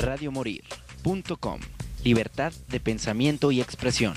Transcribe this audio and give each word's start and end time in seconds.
radiomorir.com. 0.00 1.60
Libertad 2.04 2.52
de 2.68 2.80
pensamiento 2.80 3.52
y 3.52 3.60
expresión. 3.60 4.14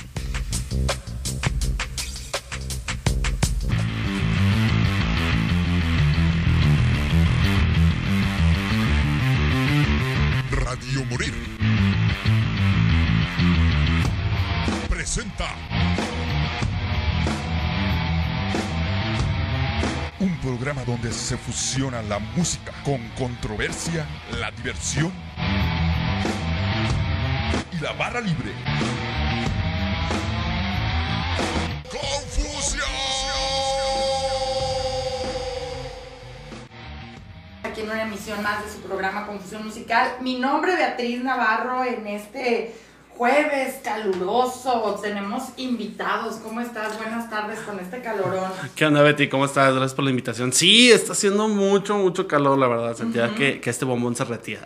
Radio 10.51 11.05
Morir. 11.05 11.33
Presenta. 14.89 15.49
Un 20.19 20.37
programa 20.39 20.85
donde 20.85 21.11
se 21.11 21.37
fusiona 21.37 22.01
la 22.01 22.19
música 22.19 22.71
con 22.85 23.05
controversia, 23.17 24.07
la 24.39 24.51
diversión 24.51 25.11
la 27.83 27.91
barra 27.91 28.21
libre. 28.21 28.53
aquí 37.63 37.81
en 37.81 37.89
una 37.89 38.03
emisión 38.03 38.41
más 38.41 38.63
de 38.63 38.71
su 38.71 38.79
programa 38.79 39.27
Confusión 39.27 39.65
Musical. 39.65 40.13
Mi 40.21 40.39
nombre 40.39 40.71
es 40.71 40.77
Beatriz 40.77 41.23
Navarro 41.23 41.83
en 41.83 42.07
este 42.07 42.73
jueves 43.17 43.81
caluroso. 43.83 44.97
Tenemos 45.01 45.49
invitados. 45.57 46.35
¿Cómo 46.35 46.61
estás? 46.61 46.97
Buenas 46.97 47.29
tardes 47.29 47.59
con 47.59 47.79
este 47.79 48.01
calorón. 48.01 48.49
¿Qué 48.75 48.85
onda, 48.85 49.01
Betty? 49.01 49.27
¿Cómo 49.27 49.43
estás? 49.43 49.73
Gracias 49.73 49.93
por 49.93 50.05
la 50.05 50.11
invitación. 50.11 50.53
Sí, 50.53 50.89
está 50.89 51.11
haciendo 51.11 51.49
mucho, 51.49 51.97
mucho 51.97 52.27
calor, 52.29 52.57
la 52.57 52.67
verdad. 52.67 52.95
Sentía 52.95 53.35
que, 53.35 53.59
que, 53.59 53.69
este 53.69 53.83
bombón 53.83 54.15
se 54.15 54.23
retía. 54.23 54.59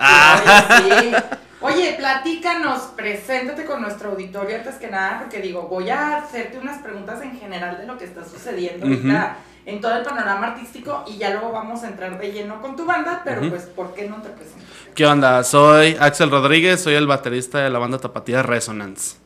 Oye, 0.83 1.01
sí. 1.01 1.15
Oye, 1.59 1.95
platícanos, 1.97 2.81
preséntate 2.95 3.65
con 3.65 3.81
nuestro 3.81 4.11
auditorio 4.11 4.57
antes 4.57 4.75
que 4.75 4.89
nada, 4.89 5.19
porque 5.19 5.41
digo, 5.41 5.63
voy 5.63 5.89
a 5.89 6.17
hacerte 6.17 6.59
unas 6.59 6.79
preguntas 6.83 7.19
en 7.23 7.37
general 7.39 7.79
de 7.79 7.87
lo 7.87 7.97
que 7.97 8.05
está 8.05 8.23
sucediendo 8.23 8.85
ahorita 8.85 9.37
en 9.65 9.81
todo 9.81 9.97
el 9.97 10.03
panorama 10.03 10.47
artístico 10.47 11.03
y 11.07 11.17
ya 11.17 11.31
luego 11.31 11.51
vamos 11.51 11.83
a 11.83 11.87
entrar 11.87 12.19
de 12.19 12.31
lleno 12.31 12.61
con 12.61 12.75
tu 12.75 12.85
banda, 12.85 13.21
pero 13.25 13.49
pues, 13.49 13.63
¿por 13.63 13.93
qué 13.95 14.07
no 14.07 14.21
te 14.21 14.29
presentas? 14.29 14.65
¿Qué 14.93 15.05
onda? 15.05 15.43
Soy 15.43 15.97
Axel 15.99 16.29
Rodríguez, 16.29 16.81
soy 16.81 16.93
el 16.93 17.07
baterista 17.07 17.59
de 17.59 17.71
la 17.71 17.79
banda 17.79 17.97
tapatía 17.97 18.43
Resonance. 18.43 19.17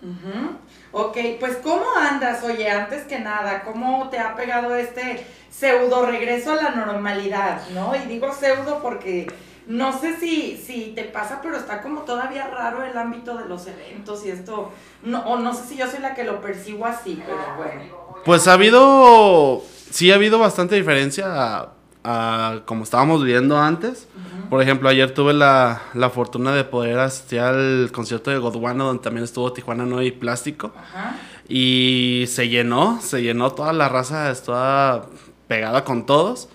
Ok, 0.94 1.18
pues 1.40 1.58
¿cómo 1.58 1.86
andas? 1.98 2.44
Oye, 2.44 2.70
antes 2.70 3.04
que 3.04 3.20
nada, 3.20 3.64
¿cómo 3.64 4.10
te 4.10 4.20
ha 4.20 4.36
pegado 4.36 4.73
este 4.76 5.26
pseudo 5.50 6.06
regreso 6.06 6.54
a 6.54 6.56
la 6.56 6.70
normalidad, 6.72 7.68
no? 7.70 7.94
Y 7.95 8.00
digo 8.08 8.34
pseudo 8.34 8.80
porque 8.82 9.28
no 9.72 9.97
sé 9.97 10.19
si, 10.19 10.58
si 10.58 10.91
te 10.94 11.05
pasa, 11.05 11.39
pero 11.41 11.55
está 11.55 11.81
como 11.81 12.02
todavía 12.02 12.45
raro 12.47 12.83
el 12.83 12.97
ámbito 12.97 13.38
de 13.38 13.45
los 13.45 13.66
eventos 13.67 14.25
y 14.25 14.30
esto, 14.30 14.69
no, 15.02 15.22
o 15.22 15.39
no 15.39 15.53
sé 15.53 15.66
si 15.66 15.77
yo 15.77 15.89
soy 15.89 16.02
la 16.02 16.14
que 16.14 16.25
lo 16.25 16.41
percibo 16.41 16.86
así, 16.86 17.22
pero 17.25 17.55
bueno. 17.55 17.81
Pues 18.25 18.49
ha 18.49 18.53
habido, 18.53 19.64
sí 19.89 20.11
ha 20.11 20.16
habido 20.16 20.39
bastante 20.39 20.75
diferencia 20.75 21.25
a, 21.27 21.69
a 22.03 22.59
como 22.66 22.83
estábamos 22.83 23.23
viviendo 23.23 23.58
antes. 23.58 24.09
Por 24.49 24.61
ejemplo, 24.61 24.89
ayer 24.89 25.14
tuve 25.14 25.31
la, 25.31 25.81
la, 25.94 26.09
fortuna 26.09 26.52
de 26.52 26.66
poder 26.66 26.99
asistir 26.99 27.39
al 27.39 27.89
concierto 27.94 28.30
de 28.30 28.39
Godwana, 28.39 28.83
donde 28.83 29.02
también 29.02 29.23
estuvo 29.23 29.53
Tijuana 29.53 29.86
No 29.86 30.02
y 30.02 30.11
Plástico. 30.11 30.73
Ajá. 30.77 31.16
Y 31.47 32.25
se 32.27 32.49
llenó, 32.49 32.99
se 33.02 33.22
llenó 33.22 33.53
toda 33.53 33.72
la 33.72 33.88
raza, 33.88 34.30
estaba 34.30 35.05
pegada 35.47 35.86
con 35.86 36.05
todos. 36.05 36.49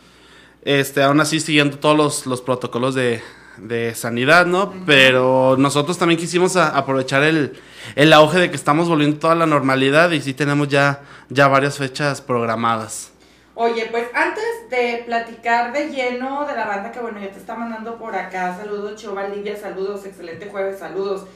Este, 0.67 1.01
aún 1.01 1.21
así 1.21 1.39
siguiendo 1.39 1.79
todos 1.79 1.97
los, 1.97 2.27
los 2.27 2.43
protocolos 2.43 2.97
de, 2.97 3.23
de, 3.57 3.95
sanidad, 3.95 4.47
¿no? 4.47 4.65
Uh 4.65 4.67
-huh. 4.67 4.83
Pero 4.85 5.55
nosotros 5.57 5.97
también 5.97 6.19
quisimos 6.19 6.57
aprovechar 6.57 7.23
el, 7.23 7.57
el, 7.95 8.13
auge 8.13 8.41
de 8.41 8.51
que 8.51 8.57
estamos 8.57 8.89
volviendo 8.89 9.17
toda 9.17 9.37
la 9.37 9.47
normalidad 9.47 10.11
y 10.11 10.21
sí 10.21 10.35
tenemos 10.35 10.67
ya, 10.67 11.03
ya 11.29 11.47
varias 11.47 11.79
fechas 11.79 12.21
programadas. 12.21 13.13
Oye, 13.55 13.87
pues 13.93 14.09
antes 14.13 14.45
de 14.69 15.05
platicar 15.07 15.73
de 15.73 15.89
lleno 15.91 16.45
de 16.49 16.57
la 16.57 16.67
banda 16.67 16.91
que 16.91 16.99
bueno, 16.99 17.21
ya 17.21 17.31
te 17.31 17.39
está 17.39 17.55
mandando 17.55 17.97
por 17.97 18.17
acá, 18.17 18.57
saludos 18.57 19.01
Chova 19.01 19.29
Livia, 19.29 19.57
saludos, 19.57 20.05
excelente 20.05 20.49
jueves, 20.51 20.81
saludos. 20.81 21.27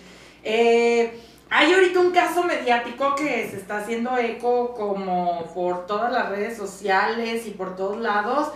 Eh, 0.42 1.20
hay 1.50 1.72
ahorita 1.72 2.00
un 2.00 2.10
caso 2.10 2.42
mediático 2.42 3.14
que 3.14 3.48
se 3.48 3.58
está 3.58 3.78
haciendo 3.78 4.18
eco 4.18 4.74
como 4.74 5.52
por 5.54 5.86
todas 5.86 6.10
las 6.10 6.30
redes 6.30 6.56
sociales 6.56 7.46
y 7.46 7.52
por 7.52 7.76
todos 7.76 8.00
lados. 8.00 8.48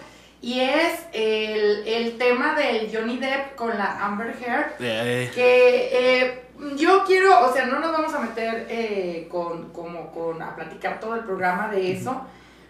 Y 0.44 0.60
es 0.60 1.00
el, 1.14 1.88
el 1.88 2.18
tema 2.18 2.54
del 2.54 2.94
Johnny 2.94 3.16
Depp 3.16 3.54
con 3.56 3.70
la 3.78 4.04
Amber 4.04 4.36
Heard. 4.38 4.74
Eh. 4.78 5.30
Que 5.34 5.88
eh, 5.90 6.42
yo 6.76 7.02
quiero, 7.06 7.46
o 7.46 7.52
sea, 7.54 7.64
no 7.64 7.78
nos 7.78 7.90
vamos 7.90 8.12
a 8.12 8.18
meter 8.18 8.66
eh, 8.68 9.26
con, 9.30 9.72
como 9.72 10.12
con, 10.12 10.42
a 10.42 10.54
platicar 10.54 11.00
todo 11.00 11.14
el 11.14 11.24
programa 11.24 11.68
de 11.68 11.92
eso. 11.92 12.10
Uh 12.10 12.14
-huh. 12.14 12.26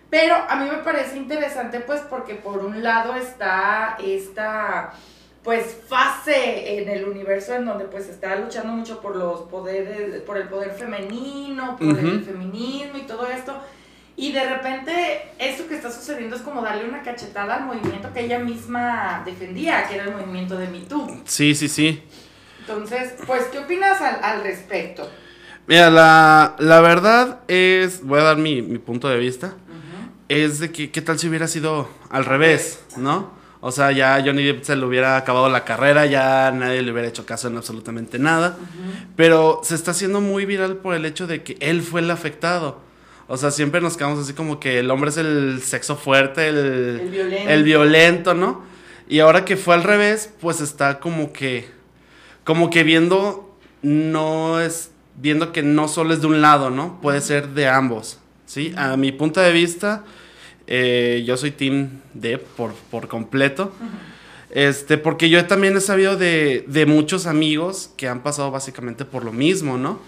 Pero 0.09 0.37
a 0.49 0.55
mí 0.55 0.71
me 0.71 0.85
parece 0.85 1.17
interesante, 1.17 1.81
pues, 1.81 2.01
porque 2.03 2.37
por 2.37 2.59
un 2.59 2.81
lado 2.81 3.17
está 3.17 3.97
esta, 4.01 4.93
pues, 5.43 5.77
fase 5.89 6.79
en 6.79 6.89
el 6.89 7.05
universo 7.09 7.55
en 7.56 7.65
donde, 7.65 7.87
pues, 7.87 8.09
está 8.09 8.37
luchando 8.37 8.73
mucho 8.73 9.01
por 9.01 9.17
los 9.17 9.41
poderes, 9.51 10.23
por 10.23 10.37
el 10.37 10.47
poder 10.47 10.71
femenino, 10.71 11.77
por 11.77 11.89
uh 11.89 11.91
-huh. 11.91 12.12
el 12.12 12.25
feminismo 12.25 12.99
y 12.99 13.03
todo 13.03 13.27
esto. 13.27 13.53
Y 14.16 14.32
de 14.32 14.48
repente, 14.48 14.92
esto 15.38 15.66
que 15.66 15.75
está 15.75 15.91
sucediendo 15.91 16.36
es 16.36 16.42
como 16.42 16.62
darle 16.62 16.88
una 16.88 17.02
cachetada 17.02 17.56
al 17.56 17.64
movimiento 17.64 18.12
que 18.12 18.20
ella 18.20 18.38
misma 18.38 19.22
defendía, 19.25 19.88
que 19.88 19.97
era 19.97 20.04
el 20.04 20.12
movimiento 20.12 20.56
de 20.56 20.69
Me 20.69 20.80
Too. 20.80 21.22
Sí, 21.25 21.54
sí, 21.54 21.69
sí. 21.69 22.02
Entonces, 22.60 23.14
pues, 23.26 23.44
¿qué 23.47 23.58
opinas 23.58 24.00
al, 24.00 24.22
al 24.22 24.42
respecto? 24.44 25.10
Mira, 25.66 25.91
la, 25.91 26.54
la, 26.58 26.80
verdad 26.80 27.41
es, 27.48 28.02
voy 28.04 28.20
a 28.20 28.25
dar 28.25 28.36
mi, 28.36 28.62
mi 28.62 28.78
punto 28.78 29.08
de 29.08 29.19
vista, 29.19 29.48
uh 29.48 29.50
-huh. 29.50 30.10
es 30.28 30.60
de 30.60 30.70
que, 30.70 30.91
¿qué 30.91 31.02
tal 31.02 31.19
si 31.19 31.28
hubiera 31.28 31.48
sido 31.48 31.88
al 32.10 32.25
revés, 32.25 32.84
no? 32.96 33.32
O 33.60 33.72
sea, 33.72 33.91
ya 33.92 34.22
Johnny 34.25 34.44
Depp 34.44 34.62
se 34.62 34.76
le 34.76 34.84
hubiera 34.84 35.16
acabado 35.16 35.48
la 35.48 35.64
carrera, 35.64 36.04
ya 36.04 36.50
nadie 36.52 36.82
le 36.82 36.92
hubiera 36.92 37.08
hecho 37.08 37.25
caso 37.25 37.48
en 37.48 37.56
absolutamente 37.56 38.19
nada, 38.19 38.58
uh 38.58 38.62
-huh. 38.62 39.06
pero 39.16 39.60
se 39.64 39.75
está 39.75 39.92
haciendo 39.92 40.20
muy 40.20 40.44
viral 40.44 40.76
por 40.76 40.94
el 40.94 41.06
hecho 41.06 41.26
de 41.26 41.42
que 41.42 41.56
él 41.60 41.82
fue 41.82 42.02
el 42.02 42.10
afectado. 42.10 42.84
O 43.27 43.37
sea, 43.37 43.51
siempre 43.51 43.81
nos 43.81 43.97
quedamos 43.97 44.19
así 44.19 44.35
como 44.35 44.61
que 44.61 44.79
el 44.79 44.91
hombre 44.91 45.11
es 45.11 45.17
el 45.17 45.62
sexo 45.62 45.97
fuerte, 45.97 46.49
el, 46.49 46.57
el, 46.57 47.11
violento. 47.11 47.51
el 47.51 47.65
violento, 47.65 48.35
¿no? 48.35 48.62
Y 49.09 49.21
ahora 49.21 49.45
que 49.45 49.57
fue 49.57 49.75
al 49.75 49.83
revés, 49.83 50.31
pues 50.41 50.61
está 50.61 51.01
como 51.01 51.33
que, 51.33 51.67
como 52.45 52.71
que 52.71 52.85
viendo, 52.85 53.57
no 53.83 54.61
es, 54.61 54.91
viendo 55.17 55.53
que 55.53 55.62
no 55.62 55.89
solo 55.89 56.12
es 56.12 56.21
de 56.21 56.27
un 56.27 56.43
lado, 56.43 56.71
¿no? 56.71 57.01
Puede 57.01 57.21
ser 57.21 57.49
de 57.49 57.67
ambos, 57.69 58.19
¿sí? 58.47 58.75
A 58.77 58.97
mi 58.97 59.12
punto 59.12 59.41
de 59.41 59.53
vista, 59.53 60.05
eh, 60.67 61.23
yo 61.27 61.37
soy 61.37 61.51
Team 61.51 62.01
D 62.12 62.39
por, 62.39 62.73
por 62.91 63.09
completo. 63.09 63.73
Este, 64.51 64.99
porque 64.99 65.31
yo 65.31 65.47
también 65.47 65.77
he 65.77 65.81
sabido 65.81 66.17
de, 66.17 66.65
de 66.69 66.87
muchos 66.87 67.27
amigos 67.27 67.91
que 67.97 68.06
han 68.06 68.23
pasado 68.23 68.51
básicamente 68.51 69.05
por 69.05 69.25
lo 69.25 69.33
mismo, 69.33 69.79
¿no? 69.79 69.99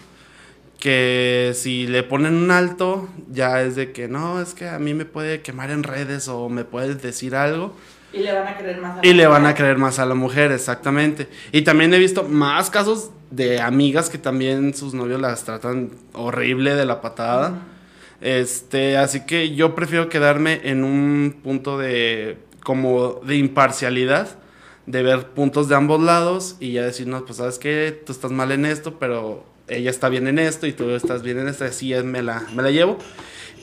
Que 0.78 1.52
si 1.54 1.86
le 1.86 2.02
ponen 2.02 2.34
un 2.34 2.50
alto, 2.50 3.08
ya 3.30 3.62
es 3.62 3.76
de 3.76 3.92
que 3.92 4.08
no, 4.08 4.40
es 4.40 4.54
que 4.54 4.68
a 4.68 4.78
mí 4.78 4.94
me 4.94 5.04
puede 5.04 5.42
quemar 5.42 5.70
en 5.70 5.82
redes 5.82 6.28
o 6.28 6.48
me 6.48 6.64
puede 6.64 6.94
decir 6.94 7.34
algo. 7.36 7.74
Y 8.12 8.18
le 8.20 8.32
van 8.32 8.46
a 8.48 8.56
creer 8.56 8.80
más 8.80 8.98
a 8.98 9.02
la 9.02 9.04
Y 9.04 9.12
mujer. 9.12 9.16
le 9.16 9.26
van 9.26 9.46
a 9.46 9.54
creer 9.54 9.78
más 9.78 9.98
a 9.98 10.06
la 10.06 10.14
mujer, 10.14 10.52
exactamente. 10.52 11.28
Y 11.52 11.62
también 11.62 11.92
he 11.94 11.98
visto 11.98 12.22
más 12.24 12.70
casos 12.70 13.10
de 13.30 13.60
amigas 13.60 14.08
que 14.10 14.18
también 14.18 14.74
sus 14.74 14.94
novios 14.94 15.20
las 15.20 15.44
tratan 15.44 15.90
horrible 16.12 16.74
de 16.74 16.86
la 16.86 17.00
patada. 17.02 17.50
Uh 17.50 17.54
-huh. 17.54 17.76
Este, 18.20 18.96
así 18.96 19.26
que 19.26 19.54
yo 19.54 19.74
prefiero 19.74 20.08
quedarme 20.08 20.60
en 20.64 20.84
un 20.84 21.40
punto 21.42 21.78
de 21.78 22.38
como 22.64 23.20
de 23.24 23.36
imparcialidad, 23.36 24.38
de 24.86 25.02
ver 25.02 25.28
puntos 25.30 25.68
de 25.68 25.74
ambos 25.76 26.00
lados 26.00 26.56
y 26.60 26.72
ya 26.72 26.82
decirnos, 26.84 27.22
pues 27.22 27.36
sabes 27.38 27.58
que 27.58 28.02
tú 28.06 28.12
estás 28.12 28.30
mal 28.32 28.52
en 28.52 28.64
esto, 28.66 28.98
pero 28.98 29.44
ella 29.68 29.90
está 29.90 30.08
bien 30.08 30.28
en 30.28 30.38
esto 30.38 30.66
y 30.66 30.72
tú 30.72 30.90
estás 30.90 31.22
bien 31.22 31.38
en 31.38 31.48
esto, 31.48 31.64
así 31.64 31.94
me 32.04 32.22
la, 32.22 32.44
me 32.54 32.62
la 32.62 32.70
llevo. 32.70 32.98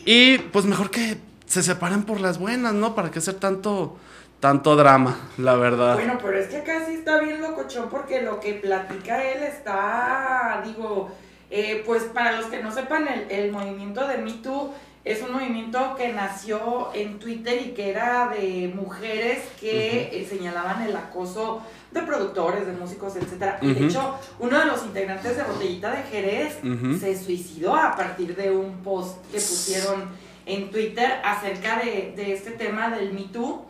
Y 0.06 0.38
pues 0.38 0.66
mejor 0.66 0.92
que 0.92 1.18
se 1.46 1.64
separen 1.64 2.04
por 2.04 2.20
las 2.20 2.40
buenas, 2.40 2.74
¿no? 2.74 2.96
¿Para 2.96 3.12
qué 3.12 3.20
hacer 3.20 3.36
tanto, 3.36 3.98
tanto 4.40 4.76
drama, 4.76 5.18
la 5.38 5.56
verdad? 5.56 5.96
Bueno, 5.96 6.18
pero 6.22 6.38
es 6.38 6.48
que 6.48 6.58
acá 6.58 6.86
sí 6.86 6.96
está 6.96 7.20
bien 7.20 7.42
locochón 7.42 7.90
porque 7.90 8.22
lo 8.22 8.40
que 8.40 8.54
platica 8.54 9.24
él 9.24 9.44
está, 9.44 10.62
digo, 10.66 11.12
eh, 11.50 11.84
pues 11.86 12.04
para 12.04 12.34
los 12.34 12.48
que 12.48 12.62
no 12.62 12.72
sepan, 12.72 13.08
el, 13.08 13.32
el 13.32 13.52
movimiento 13.52 14.08
de 14.08 14.18
Me 14.18 14.34
Too 14.34 14.74
es 15.06 15.22
un 15.22 15.34
movimiento 15.34 15.96
que 15.98 16.14
nació 16.14 16.90
en 16.94 17.20
Twitter 17.20 17.62
y 17.62 17.72
que 17.72 17.90
era 17.90 18.30
de 18.30 18.72
mujeres 18.74 19.40
que 19.60 20.10
uh 20.12 20.16
-huh. 20.16 20.22
eh, 20.22 20.28
señalaban 20.30 20.82
el 20.84 20.96
acoso 20.96 21.62
de 21.92 22.02
productores, 22.04 22.66
de 22.66 22.72
músicos, 22.72 23.16
etc. 23.18 23.32
Uh 23.62 23.66
-huh. 23.66 23.74
de 23.74 23.86
hecho, 23.86 24.18
uno 24.40 24.60
de 24.60 24.66
los 24.66 24.84
integrantes 24.84 25.36
de 25.36 25.44
Botellita 25.44 25.92
de 25.92 26.04
Jerez 26.04 26.58
uh 26.64 26.68
-huh. 26.68 27.00
se 27.00 27.22
suicidó 27.22 27.76
a 27.76 27.96
partir 27.96 28.36
de 28.36 28.50
un 28.52 28.78
post 28.82 29.18
que 29.32 29.40
pusieron 29.40 30.10
en 30.46 30.72
Twitter 30.72 31.20
acerca 31.24 31.80
de, 31.80 32.14
de 32.16 32.34
este 32.34 32.52
tema 32.52 32.90
del 32.90 33.14
Me 33.14 33.24
Too. 33.24 33.66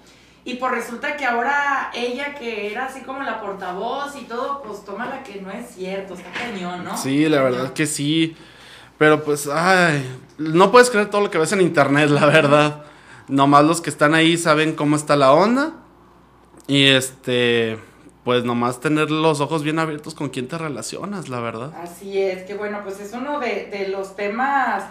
Y 0.46 0.56
pues 0.56 0.72
resulta 0.74 1.16
que 1.16 1.26
ahora 1.26 1.90
ella 1.94 2.36
que 2.36 2.70
era 2.72 2.86
así 2.86 3.02
como 3.02 3.24
la 3.24 3.40
portavoz 3.40 4.14
y 4.22 4.26
todo, 4.26 4.62
pues 4.62 4.84
toma 4.84 5.06
la 5.06 5.24
que 5.24 5.42
no 5.42 5.50
es 5.50 5.70
cierto, 5.74 6.16
está 6.16 6.30
cañón, 6.32 6.84
¿no? 6.84 6.98
Sí, 6.98 7.30
la 7.30 7.42
verdad 7.42 7.72
que 7.74 7.86
sí. 7.86 8.36
Pero 8.98 9.24
pues, 9.24 9.48
ay, 9.48 10.06
no 10.38 10.72
puedes 10.72 10.90
creer 10.90 11.10
todo 11.10 11.22
lo 11.22 11.32
que 11.32 11.38
ves 11.38 11.52
en 11.52 11.62
internet, 11.62 12.10
la 12.10 12.26
verdad. 12.26 12.84
Nomás 13.28 13.64
los 13.66 13.82
que 13.82 13.90
están 13.90 14.14
ahí 14.14 14.38
saben 14.38 14.74
cómo 14.74 14.96
está 14.96 15.16
la 15.16 15.34
onda. 15.34 15.74
Y 16.68 16.86
este, 16.86 17.78
pues 18.24 18.44
nomás 18.44 18.80
tener 18.80 19.12
los 19.12 19.42
ojos 19.42 19.64
bien 19.64 19.80
abiertos 19.80 20.14
con 20.16 20.30
quién 20.30 20.48
te 20.48 20.58
relacionas, 20.58 21.30
la 21.30 21.40
verdad. 21.40 21.74
Así 21.82 22.20
es, 22.20 22.44
que 22.44 22.56
bueno, 22.56 22.80
pues 22.84 23.00
es 23.00 23.14
uno 23.14 23.40
de, 23.40 23.68
de 23.72 23.90
los 23.90 24.16
temas 24.16 24.84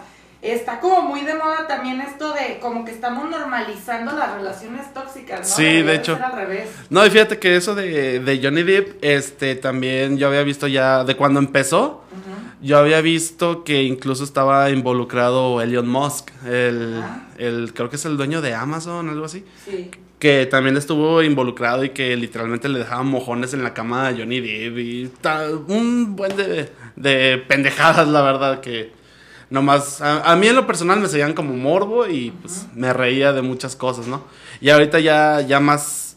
está 0.43 0.81
como 0.81 1.03
muy 1.03 1.21
de 1.21 1.35
moda 1.35 1.67
también 1.67 2.01
esto 2.01 2.33
de 2.33 2.59
como 2.59 2.83
que 2.83 2.91
estamos 2.91 3.29
normalizando 3.29 4.11
las 4.11 4.33
relaciones 4.33 4.93
tóxicas, 4.93 5.39
¿no? 5.39 5.55
Sí, 5.55 5.81
de 5.81 5.95
hecho. 5.95 6.19
Al 6.21 6.33
revés. 6.33 6.69
No, 6.89 7.05
y 7.05 7.09
fíjate 7.09 7.39
que 7.39 7.55
eso 7.55 7.73
de, 7.73 8.19
de, 8.19 8.39
Johnny 8.43 8.63
Depp, 8.63 9.01
este, 9.01 9.55
también 9.55 10.17
yo 10.17 10.27
había 10.27 10.43
visto 10.43 10.67
ya 10.67 11.05
de 11.05 11.15
cuando 11.15 11.39
empezó, 11.39 12.03
yo 12.63 12.77
había 12.77 13.01
visto 13.01 13.63
que 13.63 13.83
incluso 13.83 14.23
estaba 14.23 14.69
involucrado 14.69 15.61
Elon 15.61 15.87
Musk, 15.87 16.31
el, 16.45 17.03
el, 17.37 17.73
creo 17.73 17.89
que 17.89 17.97
es 17.97 18.05
el 18.05 18.17
dueño 18.17 18.41
de 18.41 18.53
Amazon, 18.55 19.09
algo 19.09 19.25
así. 19.25 19.43
Sí. 19.65 19.91
Que 20.17 20.45
también 20.45 20.77
estuvo 20.77 21.21
involucrado 21.21 21.83
y 21.83 21.89
que 21.89 22.15
literalmente 22.15 22.69
le 22.69 22.79
dejaban 22.79 23.07
mojones 23.07 23.53
en 23.53 23.63
la 23.63 23.73
cama 23.73 24.07
a 24.07 24.13
Johnny 24.13 24.39
Depp 24.39 24.77
y 24.77 25.11
un 25.67 26.15
buen 26.15 26.35
de, 26.37 26.69
de 26.95 27.37
pendejadas, 27.45 28.07
la 28.07 28.21
verdad, 28.21 28.61
que 28.61 29.03
Nomás, 29.49 30.01
a, 30.01 30.31
a, 30.31 30.35
mí 30.35 30.47
en 30.47 30.55
lo 30.55 30.65
personal 30.65 30.99
me 30.99 31.07
seguían 31.07 31.33
como 31.33 31.53
morbo 31.53 32.07
y 32.07 32.31
pues 32.31 32.65
me 32.73 32.91
reía 32.91 33.33
de 33.33 33.43
muchas 33.43 33.75
cosas, 33.75 34.07
¿no? 34.07 34.23
Y 34.61 34.71
ahorita 34.71 34.99
ya, 34.99 35.41
ya 35.41 35.59
más 35.59 36.12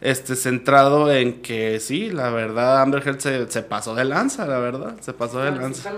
este, 0.00 0.36
centrado 0.36 1.12
en 1.12 1.42
que 1.42 1.80
sí, 1.80 2.10
la 2.10 2.30
verdad, 2.30 2.80
Amber 2.80 3.06
Heard 3.06 3.20
se, 3.20 3.50
se 3.50 3.62
pasó 3.62 3.94
de 3.94 4.04
lanza, 4.04 4.46
la 4.46 4.58
verdad, 4.58 4.94
se 5.00 5.12
pasó 5.12 5.40
de 5.40 5.50
lanza. 5.50 5.90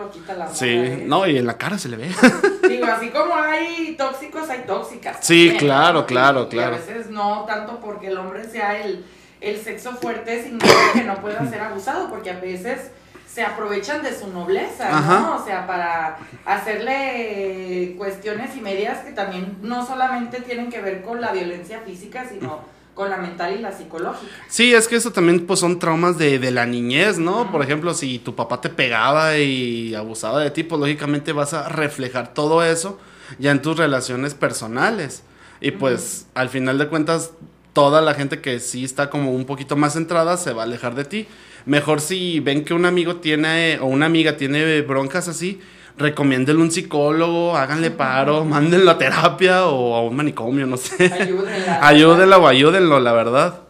sí, 0.52 0.69
¿eh? 0.69 1.05
no, 1.06 1.26
y 1.26 1.37
en 1.37 1.47
la 1.47 1.58
cara 1.58 1.79
se 1.79 1.88
le 1.88 1.97
ve. 1.97 2.11
Digo, 2.69 2.87
así 2.87 3.11
como 3.11 3.35
hay 3.35 3.94
tóxicos, 3.97 4.49
hay 4.49 4.64
tóxicas. 4.67 5.19
Sí, 5.20 5.55
claro, 5.58 6.06
claro, 6.06 6.49
claro. 6.49 6.76
a 6.76 6.79
veces 6.79 7.11
no 7.11 7.44
tanto 7.47 7.79
porque 7.81 8.08
el 8.08 8.17
hombre 8.17 8.49
sea 8.49 8.81
el, 8.82 9.05
el 9.41 9.58
sexo 9.58 9.93
fuerte, 9.93 10.43
significa 10.43 10.93
que 10.94 11.05
no 11.05 11.17
pueda 11.20 11.47
ser 11.49 11.61
abusado, 11.61 12.08
porque 12.08 12.31
a 12.31 12.41
veces 12.41 12.91
se 13.26 13.43
aprovechan 13.43 14.02
de 14.02 14.19
su 14.19 14.26
nobleza, 14.29 14.91
¿no? 15.02 15.37
O 15.37 15.44
sea, 15.44 15.67
para 15.67 16.19
hacerle 16.44 17.94
cuestiones 17.97 18.56
y 18.56 18.61
medidas 18.61 19.05
que 19.05 19.12
también 19.12 19.58
no 19.62 19.87
solamente 19.87 20.41
tienen 20.41 20.69
que 20.69 20.81
ver 20.81 21.02
con 21.02 21.20
la 21.20 21.31
violencia 21.31 21.81
física, 21.87 22.26
sino 22.29 22.79
con 23.00 23.08
la 23.08 23.17
mental 23.17 23.56
y 23.58 23.62
la 23.62 23.73
psicológica. 23.73 24.31
Sí, 24.47 24.75
es 24.75 24.87
que 24.87 24.97
eso 24.97 25.11
también 25.11 25.47
pues 25.47 25.58
son 25.58 25.79
traumas 25.79 26.19
de, 26.19 26.38
de 26.38 26.50
la 26.50 26.67
niñez, 26.67 27.19
¿no? 27.19 27.50
Por 27.50 27.62
ejemplo, 27.62 27.94
si 27.94 28.19
tu 28.19 28.37
papá 28.37 28.61
te 28.61 28.69
pegaba 28.69 29.38
y 29.38 29.94
abusaba 29.94 30.38
de 30.41 30.50
ti, 30.50 30.64
pues 30.64 30.79
lógicamente 30.79 31.32
vas 31.32 31.55
a 31.55 31.70
reflejar 31.70 32.35
todo 32.35 32.62
eso 32.62 32.99
ya 33.38 33.52
en 33.52 33.62
tus 33.62 33.79
relaciones 33.79 34.35
personales. 34.35 35.23
Y 35.62 35.70
pues 35.70 36.26
al 36.35 36.50
final 36.50 36.76
de 36.76 36.88
cuentas, 36.88 37.32
toda 37.73 38.02
la 38.02 38.12
gente 38.12 38.43
que 38.43 38.61
sí 38.61 38.85
está 38.85 39.08
como 39.08 39.32
un 39.32 39.47
poquito 39.47 39.76
más 39.76 39.94
centrada 39.94 40.37
se 40.37 40.52
va 40.52 40.61
a 40.61 40.67
alejar 40.67 40.94
de 40.94 41.06
ti. 41.06 41.26
Mejor 41.64 42.02
si 42.02 42.38
ven 42.41 42.67
que 42.67 42.75
un 42.75 42.85
amigo 42.85 43.17
tiene 43.17 43.79
o 43.81 43.87
una 43.87 44.05
amiga 44.05 44.37
tiene 44.37 44.82
broncas 44.82 45.26
así, 45.26 45.58
recomiéndenle 45.96 46.62
un 46.62 46.70
psicólogo, 46.70 47.56
háganle 47.56 47.90
paro, 47.90 48.44
mándenlo 48.44 48.90
a 48.90 48.98
terapia 48.98 49.66
o 49.66 49.94
a 49.94 50.02
un 50.02 50.16
manicomio, 50.16 50.66
no 50.66 50.76
sé. 50.76 51.12
Ayúdenla. 51.12 51.78
Ayúdenla 51.87 52.38
o 52.38 52.46
ayúdenlo, 52.46 53.00
la 53.00 53.12
verdad. 53.12 53.60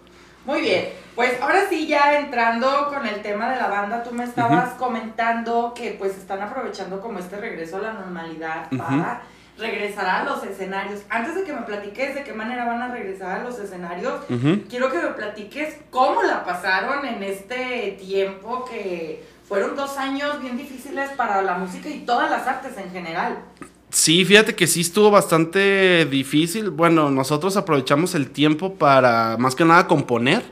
Muy 0.44 0.60
bien. 0.62 1.00
Pues 1.14 1.40
ahora 1.42 1.68
sí, 1.68 1.86
ya 1.86 2.18
entrando 2.18 2.88
con 2.88 3.06
el 3.06 3.20
tema 3.20 3.50
de 3.50 3.56
la 3.56 3.68
banda, 3.68 4.02
tú 4.02 4.10
me 4.12 4.24
estabas 4.24 4.74
comentando 4.74 5.74
que 5.74 5.96
pues 5.98 6.16
están 6.16 6.40
aprovechando 6.40 7.00
como 7.00 7.18
este 7.18 7.36
regreso 7.36 7.76
a 7.76 7.80
la 7.80 7.92
normalidad 7.92 8.68
para 8.70 9.22
regresará 9.58 10.20
a 10.20 10.24
los 10.24 10.42
escenarios. 10.42 11.02
Antes 11.10 11.34
de 11.34 11.44
que 11.44 11.52
me 11.52 11.62
platiques 11.62 12.14
de 12.14 12.24
qué 12.24 12.32
manera 12.32 12.64
van 12.64 12.82
a 12.82 12.88
regresar 12.88 13.40
a 13.40 13.44
los 13.44 13.58
escenarios, 13.58 14.24
quiero 14.68 14.90
que 14.90 14.98
me 14.98 15.08
platiques 15.08 15.76
cómo 15.90 16.22
la 16.22 16.44
pasaron 16.44 17.04
en 17.04 17.22
este 17.22 17.98
tiempo 18.00 18.64
que 18.64 19.22
fueron 19.50 19.74
dos 19.74 19.96
años 19.96 20.40
bien 20.40 20.56
difíciles 20.56 21.10
para 21.16 21.42
la 21.42 21.58
música 21.58 21.88
y 21.88 22.06
todas 22.06 22.30
las 22.30 22.46
artes 22.46 22.70
en 22.78 22.92
general. 22.92 23.40
Sí, 23.88 24.24
fíjate 24.24 24.54
que 24.54 24.68
sí 24.68 24.82
estuvo 24.82 25.10
bastante 25.10 26.06
difícil. 26.06 26.70
Bueno, 26.70 27.10
nosotros 27.10 27.56
aprovechamos 27.56 28.14
el 28.14 28.30
tiempo 28.30 28.74
para 28.74 29.36
más 29.40 29.56
que 29.56 29.64
nada 29.64 29.88
componer. 29.88 30.44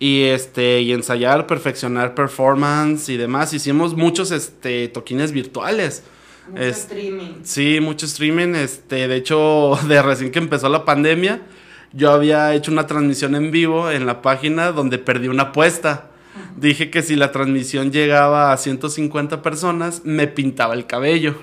Y 0.00 0.24
este, 0.24 0.80
y 0.80 0.92
ensayar, 0.92 1.46
perfeccionar 1.46 2.16
performance 2.16 3.08
y 3.10 3.16
demás. 3.16 3.54
Hicimos 3.54 3.94
muchos 3.94 4.32
este 4.32 4.88
toquines 4.88 5.30
virtuales. 5.30 6.02
Mucho 6.48 6.64
streaming. 6.64 7.34
Sí, 7.44 7.78
mucho 7.80 8.06
streaming. 8.06 8.56
Este, 8.56 9.06
de 9.06 9.14
hecho, 9.14 9.78
de 9.86 10.02
recién 10.02 10.32
que 10.32 10.40
empezó 10.40 10.68
la 10.68 10.84
pandemia, 10.84 11.42
yo 11.92 12.10
había 12.10 12.54
hecho 12.54 12.72
una 12.72 12.88
transmisión 12.88 13.36
en 13.36 13.52
vivo 13.52 13.88
en 13.88 14.04
la 14.04 14.20
página 14.20 14.72
donde 14.72 14.98
perdí 14.98 15.28
una 15.28 15.44
apuesta. 15.44 16.09
Dije 16.56 16.90
que 16.90 17.02
si 17.02 17.16
la 17.16 17.32
transmisión 17.32 17.90
llegaba 17.90 18.52
a 18.52 18.56
150 18.56 19.42
personas, 19.42 20.02
me 20.04 20.26
pintaba 20.26 20.74
el 20.74 20.86
cabello. 20.86 21.36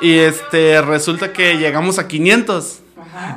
Y 0.00 0.18
este, 0.18 0.80
resulta 0.82 1.32
que 1.32 1.58
llegamos 1.58 1.98
a 1.98 2.08
500. 2.08 2.80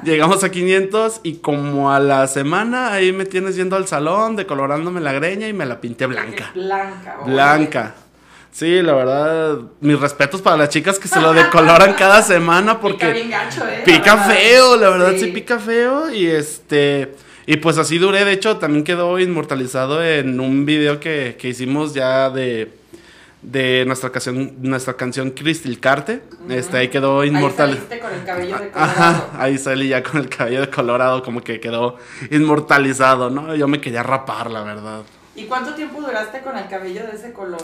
Llegamos 0.03 0.43
a 0.43 0.51
500 0.51 1.21
y 1.23 1.35
como 1.35 1.91
a 1.91 1.99
la 1.99 2.27
semana 2.27 2.93
ahí 2.93 3.11
me 3.11 3.25
tienes 3.25 3.55
yendo 3.55 3.75
al 3.75 3.87
salón, 3.87 4.35
decolorándome 4.35 5.01
la 5.01 5.13
greña 5.13 5.47
y 5.47 5.53
me 5.53 5.65
la 5.65 5.81
pinté 5.81 6.05
blanca. 6.05 6.51
Blanca. 6.53 7.17
Blanca. 7.25 7.95
Sí, 8.51 8.83
la 8.83 8.93
verdad, 8.93 9.57
mis 9.81 9.99
respetos 9.99 10.41
para 10.41 10.57
las 10.57 10.69
chicas 10.69 10.99
que 10.99 11.07
se 11.07 11.19
lo 11.19 11.33
decoloran 11.33 11.95
cada 11.95 12.21
semana 12.21 12.79
porque 12.81 13.07
pica 13.07 13.13
bien 13.13 13.29
gacho, 13.31 13.67
¿eh? 13.67 13.81
Pica 13.83 14.17
feo, 14.17 14.77
la 14.77 14.89
verdad 14.89 15.13
sí. 15.17 15.27
pica 15.27 15.57
feo 15.57 16.11
y 16.11 16.27
este 16.27 17.15
y 17.45 17.57
pues 17.57 17.77
así 17.77 17.97
duré, 17.97 18.25
de 18.25 18.33
hecho 18.33 18.57
también 18.57 18.83
quedó 18.83 19.19
inmortalizado 19.19 20.03
en 20.03 20.39
un 20.39 20.65
video 20.65 20.99
que, 20.99 21.35
que 21.39 21.49
hicimos 21.49 21.93
ya 21.93 22.29
de 22.29 22.83
de 23.43 23.83
nuestra 23.85 24.09
canción 24.09 24.55
nuestra 24.61 24.95
canción 24.95 25.31
Crystal 25.31 25.77
Carte, 25.79 26.21
este 26.49 26.77
ahí 26.77 26.87
quedó 26.87 27.23
inmortalizado. 27.23 27.87
Ahí 27.91 27.99
con 27.99 28.13
el 28.13 28.23
cabello 28.23 28.57
de 28.57 28.71
Ajá, 28.73 29.29
ahí 29.37 29.57
salí 29.57 29.89
ya 29.89 30.01
con 30.01 30.21
el 30.21 30.29
cabello 30.29 30.61
de 30.61 30.69
colorado 30.69 31.21
como 31.23 31.41
que 31.41 31.59
quedó 31.59 31.97
inmortalizado, 32.31 33.29
¿no? 33.29 33.53
Yo 33.55 33.67
me 33.67 33.81
quería 33.81 34.01
rapar, 34.01 34.49
la 34.49 34.63
verdad. 34.63 35.03
¿Y 35.35 35.43
cuánto 35.43 35.73
tiempo 35.73 35.99
duraste 35.99 36.41
con 36.41 36.57
el 36.57 36.67
cabello 36.67 37.05
de 37.05 37.15
ese 37.15 37.33
color? 37.33 37.61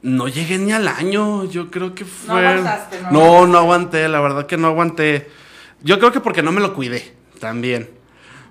No 0.00 0.28
llegué 0.28 0.58
ni 0.58 0.72
al 0.72 0.88
año, 0.88 1.44
yo 1.44 1.70
creo 1.70 1.94
que 1.94 2.04
fue... 2.04 2.40
No 2.40 2.48
aguantaste, 2.48 3.02
¿no? 3.02 3.10
No, 3.10 3.46
no 3.48 3.58
aguanté, 3.58 4.08
la 4.08 4.20
verdad 4.20 4.46
que 4.46 4.56
no 4.56 4.68
aguanté. 4.68 5.28
Yo 5.82 5.98
creo 5.98 6.12
que 6.12 6.20
porque 6.20 6.42
no 6.42 6.52
me 6.52 6.60
lo 6.60 6.72
cuidé, 6.72 7.12
también. 7.40 7.97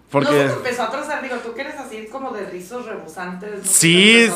Porque... 0.10 0.46
No, 0.46 0.54
empezó 0.54 0.84
a 0.84 0.92
trozar, 0.92 1.22
digo, 1.22 1.36
tú 1.38 1.54
que 1.54 1.62
eres 1.62 1.76
así 1.76 2.08
como 2.10 2.32
de 2.32 2.46
rizos 2.46 2.86
rebosantes. 2.86 3.60
¿no? 3.60 3.66
Sí, 3.66 4.30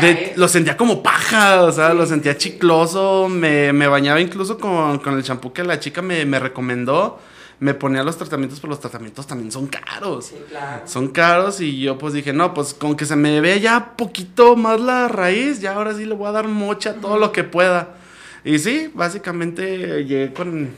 de, 0.00 0.34
lo 0.36 0.46
sentía 0.46 0.76
como 0.76 1.02
paja, 1.02 1.62
o 1.62 1.72
sea, 1.72 1.90
Sí, 1.90 1.96
lo 1.96 2.06
sentía 2.06 2.36
chicloso, 2.38 3.28
me, 3.28 3.72
me 3.72 3.88
bañaba 3.88 4.20
incluso 4.20 4.58
con, 4.58 4.98
con 5.00 5.14
el 5.14 5.24
champú 5.24 5.52
que 5.52 5.64
la 5.64 5.80
chica 5.80 6.00
me, 6.00 6.24
me 6.24 6.38
recomendó, 6.38 7.18
me 7.58 7.74
ponía 7.74 8.04
los 8.04 8.16
tratamientos, 8.16 8.60
pero 8.60 8.70
los 8.70 8.80
tratamientos 8.80 9.26
también 9.26 9.50
son 9.50 9.66
caros. 9.66 10.26
Sí, 10.26 10.36
claro. 10.48 10.82
Son 10.86 11.08
caros 11.08 11.60
y 11.60 11.80
yo 11.80 11.98
pues 11.98 12.14
dije, 12.14 12.32
no, 12.32 12.54
pues 12.54 12.72
con 12.72 12.96
que 12.96 13.04
se 13.04 13.16
me 13.16 13.40
vea 13.40 13.56
ya 13.56 13.96
poquito 13.96 14.54
más 14.54 14.80
la 14.80 15.08
raíz, 15.08 15.60
ya 15.60 15.74
ahora 15.74 15.92
sí 15.92 16.06
le 16.06 16.14
voy 16.14 16.28
a 16.28 16.32
dar 16.32 16.46
mocha 16.46 16.94
todo 16.94 17.18
lo 17.18 17.32
que 17.32 17.42
pueda. 17.42 17.96
Y 18.44 18.58
sí, 18.58 18.90
básicamente 18.94 20.04
llegué 20.04 20.32
con, 20.32 20.70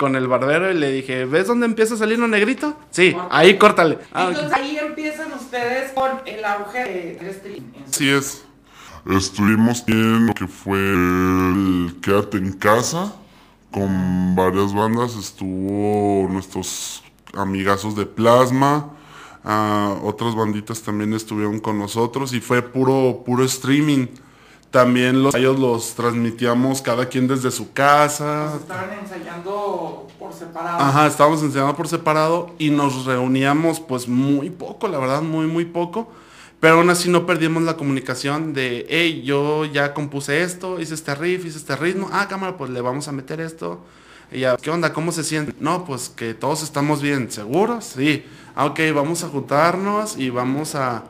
con 0.00 0.16
el 0.16 0.26
barbero 0.28 0.70
y 0.70 0.74
le 0.74 0.90
dije, 0.90 1.26
¿ves 1.26 1.46
dónde 1.46 1.66
empieza 1.66 1.92
a 1.92 1.98
salir 1.98 2.18
lo 2.18 2.26
negrito? 2.26 2.74
Sí, 2.90 3.12
Córtale. 3.12 3.28
ahí 3.38 3.58
córtale. 3.58 3.98
Ah, 4.14 4.28
Entonces 4.30 4.52
ahí 4.54 4.78
empiezan 4.78 5.30
ustedes 5.34 5.92
con 5.92 6.10
el 6.24 6.42
auge 6.42 7.18
del 7.20 7.34
stream. 7.34 7.64
Así 7.86 8.08
es. 8.08 8.44
Estuvimos 9.10 9.84
en 9.88 10.26
lo 10.26 10.32
que 10.34 10.46
fue 10.48 10.78
el 10.78 11.96
Quédate 12.00 12.38
en 12.38 12.52
casa 12.54 13.12
con 13.70 14.34
varias 14.34 14.72
bandas. 14.72 15.16
Estuvo 15.16 16.26
nuestros 16.30 17.02
amigazos 17.34 17.94
de 17.94 18.06
Plasma. 18.06 18.90
ah, 19.44 19.96
otras 20.02 20.34
banditas 20.34 20.80
también 20.82 21.12
estuvieron 21.12 21.60
con 21.60 21.78
nosotros 21.78 22.32
y 22.32 22.40
fue 22.40 22.62
puro, 22.62 23.22
puro 23.26 23.44
streaming. 23.44 24.06
También 24.70 25.22
los 25.22 25.34
ellos 25.34 25.58
los 25.58 25.94
transmitíamos 25.94 26.80
cada 26.80 27.06
quien 27.06 27.26
desde 27.26 27.50
su 27.50 27.72
casa. 27.72 28.54
Estaban 28.56 28.92
ensayando 28.92 30.06
por 30.18 30.32
separado. 30.32 30.78
Ajá, 30.78 31.06
estábamos 31.08 31.42
enseñando 31.42 31.74
por 31.74 31.88
separado 31.88 32.54
y 32.56 32.70
nos 32.70 33.04
reuníamos 33.04 33.80
pues 33.80 34.06
muy 34.06 34.48
poco, 34.50 34.86
la 34.86 34.98
verdad, 34.98 35.22
muy, 35.22 35.46
muy 35.46 35.64
poco. 35.64 36.08
Pero 36.60 36.74
aún 36.74 36.90
así 36.90 37.08
no 37.08 37.26
perdimos 37.26 37.62
la 37.64 37.76
comunicación 37.76 38.52
de, 38.52 38.86
hey, 38.88 39.22
yo 39.24 39.64
ya 39.64 39.92
compuse 39.94 40.42
esto, 40.42 40.78
hice 40.78 40.94
este 40.94 41.14
riff, 41.14 41.46
hice 41.46 41.58
este 41.58 41.74
ritmo. 41.74 42.08
Ah, 42.12 42.28
cámara, 42.28 42.56
pues 42.56 42.70
le 42.70 42.80
vamos 42.80 43.08
a 43.08 43.12
meter 43.12 43.40
esto. 43.40 43.80
Y 44.30 44.40
ya, 44.40 44.56
¿qué 44.56 44.70
onda? 44.70 44.92
¿Cómo 44.92 45.10
se 45.10 45.24
siente? 45.24 45.54
No, 45.58 45.84
pues 45.84 46.10
que 46.10 46.34
todos 46.34 46.62
estamos 46.62 47.02
bien, 47.02 47.30
¿seguros? 47.32 47.86
Sí. 47.96 48.24
ah, 48.54 48.66
ok, 48.66 48.78
vamos 48.94 49.24
a 49.24 49.28
juntarnos 49.28 50.16
y 50.16 50.30
vamos 50.30 50.74
a, 50.74 51.04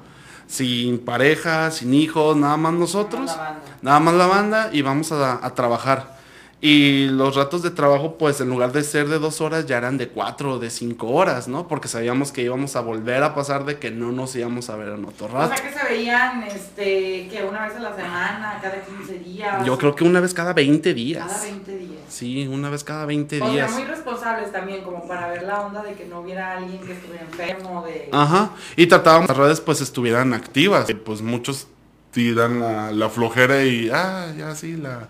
sin 0.50 0.99
pareja, 0.99 1.71
sin 1.71 1.95
hijos, 1.95 2.37
nada 2.37 2.57
más 2.57 2.73
nosotros, 2.75 3.26
La 3.30 3.37
banda. 3.37 3.62
nada 3.83 4.00
más 4.00 4.14
la 4.14 4.26
banda 4.26 4.71
y 4.73 4.83
vamos 4.83 5.12
a, 5.12 5.45
a 5.45 5.54
trabajar. 5.54 6.19
Y 6.62 7.07
los 7.07 7.37
ratos 7.37 7.62
de 7.62 7.71
trabajo, 7.71 8.19
pues 8.19 8.38
en 8.43 8.50
lugar 8.50 8.71
de 8.73 8.83
ser 8.85 9.09
de 9.09 9.19
dos 9.19 9.40
horas, 9.40 9.64
ya 9.64 9.79
eran 9.79 9.97
de 9.97 10.09
cuatro 10.09 10.52
o 10.55 10.59
de 10.59 10.69
cinco 10.69 11.09
horas, 11.09 11.49
¿no? 11.49 11.67
Porque 11.67 11.88
sabíamos 11.88 12.33
que 12.33 12.43
íbamos 12.43 12.76
a 12.76 12.81
volver 12.83 13.23
a 13.23 13.35
pasar 13.35 13.64
de 13.64 13.79
que 13.79 13.90
no 13.90 14.12
nos 14.12 14.37
íbamos 14.37 14.69
a 14.69 14.76
ver 14.76 14.88
en 14.90 15.02
otro 15.07 15.25
O 15.25 15.29
rato. 15.31 15.55
sea 15.57 15.64
que 15.67 15.73
se 15.79 15.85
veían, 15.87 16.43
este, 16.43 17.29
que 17.33 17.47
una 17.49 17.67
vez 17.67 17.76
a 17.76 17.81
la 17.81 17.97
semana, 17.97 18.59
cada 18.61 18.83
15 18.85 19.19
días. 19.21 19.64
Yo 19.64 19.79
creo 19.79 19.95
que 19.95 20.05
una 20.05 20.21
vez 20.21 20.35
cada 20.35 20.52
20 20.52 20.93
días. 20.93 21.26
Cada 21.26 21.43
20 21.45 21.76
días. 21.79 22.00
Sí, 22.11 22.47
una 22.47 22.69
vez 22.69 22.85
cada 22.85 23.07
20 23.07 23.37
O 23.40 23.45
sea, 23.45 23.50
días. 23.55 23.73
muy 23.73 23.85
responsables 23.85 24.52
también, 24.52 24.83
como 24.85 25.09
para 25.09 25.29
ver 25.29 25.45
la 25.45 25.62
onda 25.62 25.83
de 25.83 25.95
que 25.95 26.05
no 26.05 26.21
hubiera 26.21 26.59
alguien 26.59 26.79
que 26.81 26.93
estuviera 26.93 27.23
enfermo, 27.25 27.87
de... 27.87 28.11
Ajá. 28.12 28.50
Y 28.76 28.87
tratábamos 28.87 29.29
que 29.29 29.33
las 29.33 29.38
redes 29.38 29.61
pues 29.62 29.81
estuvieran 29.81 30.35
activas. 30.35 30.87
Pues 31.07 31.23
muchos 31.23 31.69
Tiran 32.11 32.61
la, 32.61 32.90
la 32.90 33.09
flojera 33.09 33.64
y, 33.64 33.88
ah, 33.90 34.26
ya 34.37 34.55
sí, 34.55 34.76
la... 34.76 35.09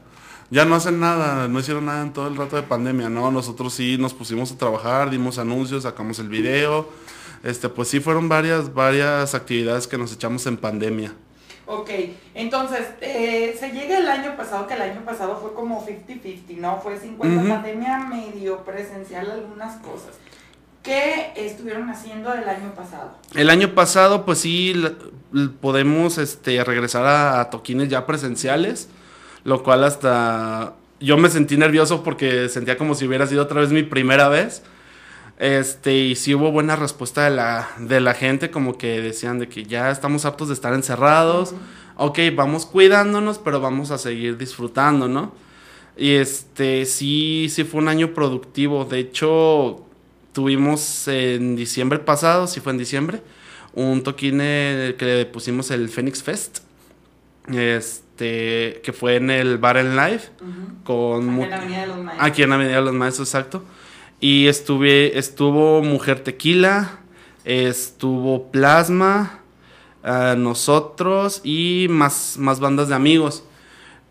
ya 0.51 0.65
no 0.65 0.75
hacen 0.75 0.99
nada, 1.01 1.47
no 1.49 1.61
hicieron 1.61 1.87
nada 1.87 2.03
en 2.03 2.13
todo 2.13 2.27
el 2.29 2.37
rato 2.37 2.57
de 2.57 2.63
pandemia, 2.63 3.09
¿no? 3.09 3.31
Nosotros 3.31 3.73
sí 3.73 3.97
nos 3.99 4.15
pusimos 4.15 4.51
a 4.53 4.59
trabajar, 4.59 5.11
dimos 5.11 5.39
anuncios, 5.39 5.85
sacamos 5.85 6.19
el 6.19 6.29
video. 6.29 6.89
Este, 7.43 7.69
pues 7.69 7.89
sí 7.89 8.01
fueron 8.01 8.29
varias, 8.29 8.75
varias 8.75 9.35
actividades 9.35 9.87
que 9.87 9.97
nos 9.97 10.13
echamos 10.13 10.45
en 10.47 10.57
pandemia. 10.57 11.13
Ok, 11.67 11.89
entonces, 12.35 12.81
eh, 13.01 13.57
se 13.59 13.71
llega 13.71 13.99
el 13.99 14.09
año 14.09 14.37
pasado, 14.37 14.67
que 14.67 14.75
el 14.75 14.83
año 14.83 15.05
pasado 15.05 15.39
fue 15.41 15.55
como 15.55 15.87
50-50, 15.87 16.57
¿no? 16.57 16.81
Fue 16.81 16.99
50 16.99 17.37
Ujú. 17.41 17.49
pandemia, 17.49 17.99
medio 17.99 18.65
presencial 18.65 19.31
algunas 19.31 19.77
cosas. 19.77 20.17
¿Qué 20.83 21.33
estuvieron 21.37 21.89
haciendo 21.89 22.33
el 22.35 22.49
año 22.49 22.75
pasado? 22.75 23.13
El 23.35 23.51
año 23.51 23.73
pasado, 23.75 24.25
pues 24.25 24.39
sí, 24.41 24.75
podemos 25.61 26.19
este, 26.19 26.65
regresar 26.65 27.07
a, 27.07 27.41
a 27.41 27.51
toquines 27.51 27.89
ya 27.89 28.05
presenciales, 28.05 28.89
lo 29.45 29.63
cual 29.63 29.85
hasta 29.85 30.75
yo 31.01 31.17
me 31.17 31.31
sentí 31.31 31.57
nervioso 31.57 32.03
porque 32.03 32.49
sentía 32.49 32.77
como 32.77 32.95
si 32.95 33.07
hubiera 33.07 33.27
sido 33.27 33.43
otra 33.43 33.61
vez 33.61 33.73
mi 33.73 33.83
primera 33.83 34.29
vez. 34.29 34.63
Este, 35.39 35.97
y 35.97 36.17
sí 36.17 36.35
hubo 36.35 36.53
buena 36.53 36.77
respuesta 36.77 37.25
de 37.25 37.31
la, 37.31 37.69
de 37.79 38.01
la 38.01 38.13
gente, 38.13 38.51
como 38.51 38.77
que 38.77 39.01
decían 39.01 39.39
de 39.39 39.49
que 39.49 39.65
ya 39.65 39.91
estamos 39.91 40.27
hartos 40.27 40.49
de 40.49 40.55
estar 40.55 40.75
encerrados. 40.75 41.55
Ok, 41.97 42.19
vamos 42.35 42.67
cuidándonos, 42.67 43.39
pero 43.39 43.61
vamos 43.61 43.91
a 43.91 43.99
seguir 43.99 44.37
disfrutando, 44.37 45.09
¿no? 45.09 45.33
Y 45.97 46.13
este, 46.13 46.85
sí, 46.85 47.49
sí 47.51 47.65
fue 47.65 47.81
un 47.81 47.89
año 47.89 48.13
productivo. 48.13 48.85
De 48.85 48.99
hecho, 48.99 49.85
tuvimos 50.33 51.09
en 51.09 51.57
diciembre 51.57 51.99
pasado, 51.99 52.47
sí 52.47 52.61
fue 52.61 52.73
en 52.73 52.79
diciembre, 52.79 53.23
un 53.73 54.03
toquín 54.03 54.41
eh, 54.43 54.95
que 54.99 55.05
le 55.05 55.27
pusimos 55.27 55.71
el 55.71 55.89
Phoenix 55.89 56.23
Fest. 56.23 56.59
Este, 57.55 58.81
que 58.83 58.93
fue 58.93 59.17
en 59.17 59.31
el 59.31 59.59
Bar 59.59 59.77
en 59.79 59.97
Live 59.97 60.23
con 60.85 61.41
Aquí 61.41 61.43
en 61.43 61.51
la 61.51 61.57
Avenida 61.57 61.81
de 61.81 61.87
los 61.87 61.99
Maestros. 61.99 62.29
Aquí 62.29 62.43
en 62.43 62.53
Avenida 62.53 62.77
de 62.77 62.83
los 62.83 62.95
Maestros, 62.95 63.29
exacto. 63.29 63.65
Y 64.21 64.49
estuve, 64.49 65.19
estuvo 65.19 65.83
Mujer 65.83 66.21
Tequila, 66.21 66.99
estuvo 67.45 68.51
Plasma, 68.51 69.41
ah, 70.03 70.35
nosotros 70.37 71.41
y 71.43 71.87
más, 71.89 72.37
más 72.39 72.61
bandas 72.61 72.89
de 72.89 72.95
amigos. 72.95 73.45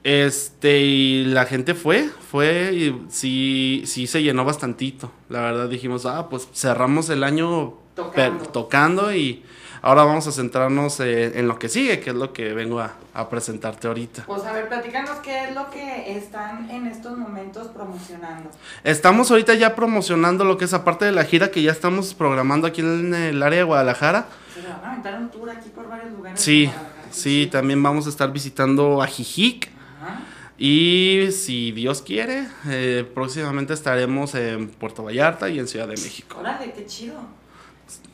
Este, 0.04 0.80
y 0.80 1.26
la 1.26 1.46
gente 1.46 1.76
fue, 1.76 2.10
fue, 2.32 2.72
y 2.74 3.02
sí, 3.10 3.84
sí 3.86 4.08
se 4.08 4.24
llenó 4.24 4.46
bastantito. 4.46 5.12
La 5.28 5.42
verdad 5.42 5.70
dijimos, 5.70 6.06
ah, 6.06 6.30
pues 6.30 6.48
cerramos 6.54 7.10
el 7.10 7.24
año 7.24 7.76
Tocando. 7.96 8.46
tocando 8.46 9.14
y 9.14 9.44
ahora 9.82 10.04
vamos 10.04 10.28
a 10.28 10.32
centrarnos 10.32 11.00
eh, 11.00 11.40
en 11.40 11.48
lo 11.48 11.58
que 11.60 11.70
sigue, 11.70 12.00
que 12.00 12.10
es 12.12 12.16
lo 12.16 12.34
que 12.34 12.54
vengo 12.54 12.80
a, 12.80 12.94
a 13.14 13.30
presentarte 13.30 13.88
ahorita. 13.88 14.24
Pues 14.26 14.44
a 14.44 14.54
ver, 14.54 14.68
platícanos 14.68 15.18
qué 15.20 15.46
es 15.46 15.56
lo 15.56 15.70
que 15.70 16.18
están 16.18 16.70
en 16.70 16.88
estos 16.88 17.18
momentos 17.18 17.68
promocionando. 17.68 18.50
Estamos 18.84 19.32
ahorita 19.32 19.54
ya 19.56 19.76
promocionando 19.76 20.44
lo 20.44 20.58
que 20.58 20.66
es 20.66 20.74
aparte 20.74 21.06
de 21.06 21.12
la 21.12 21.26
gira 21.26 21.52
que 21.52 21.62
ya 21.62 21.72
estamos 21.72 22.14
programando 22.14 22.68
aquí 22.68 22.82
en 22.82 23.14
el 23.14 23.42
área 23.44 23.60
de 23.60 23.64
Guadalajara. 23.64 24.28
Se 24.54 24.62
van 24.68 24.84
a 24.84 24.92
aventar 24.92 25.20
un 25.20 25.30
tour 25.30 25.50
aquí 25.50 25.70
por 25.70 25.88
varios 25.88 26.12
lugares. 26.12 26.40
Sí, 26.40 26.70
sí, 27.12 27.48
también 27.52 27.82
vamos 27.82 28.06
a 28.08 28.10
estar 28.10 28.32
visitando 28.32 29.02
a 29.02 29.08
Jijic. 29.08 29.70
Ajá. 30.02 30.22
Y 30.62 31.30
si 31.32 31.72
Dios 31.72 32.02
quiere, 32.02 32.46
eh, 32.68 33.10
próximamente 33.16 33.74
estaremos 33.74 34.36
en 34.36 34.68
Puerto 34.68 35.04
Vallarta 35.04 35.48
y 35.48 35.58
en 35.58 35.70
Ciudad 35.70 35.88
de 35.88 35.96
México. 35.96 36.36
Órale, 36.38 36.74
qué 36.74 36.86
chido. 36.86 37.16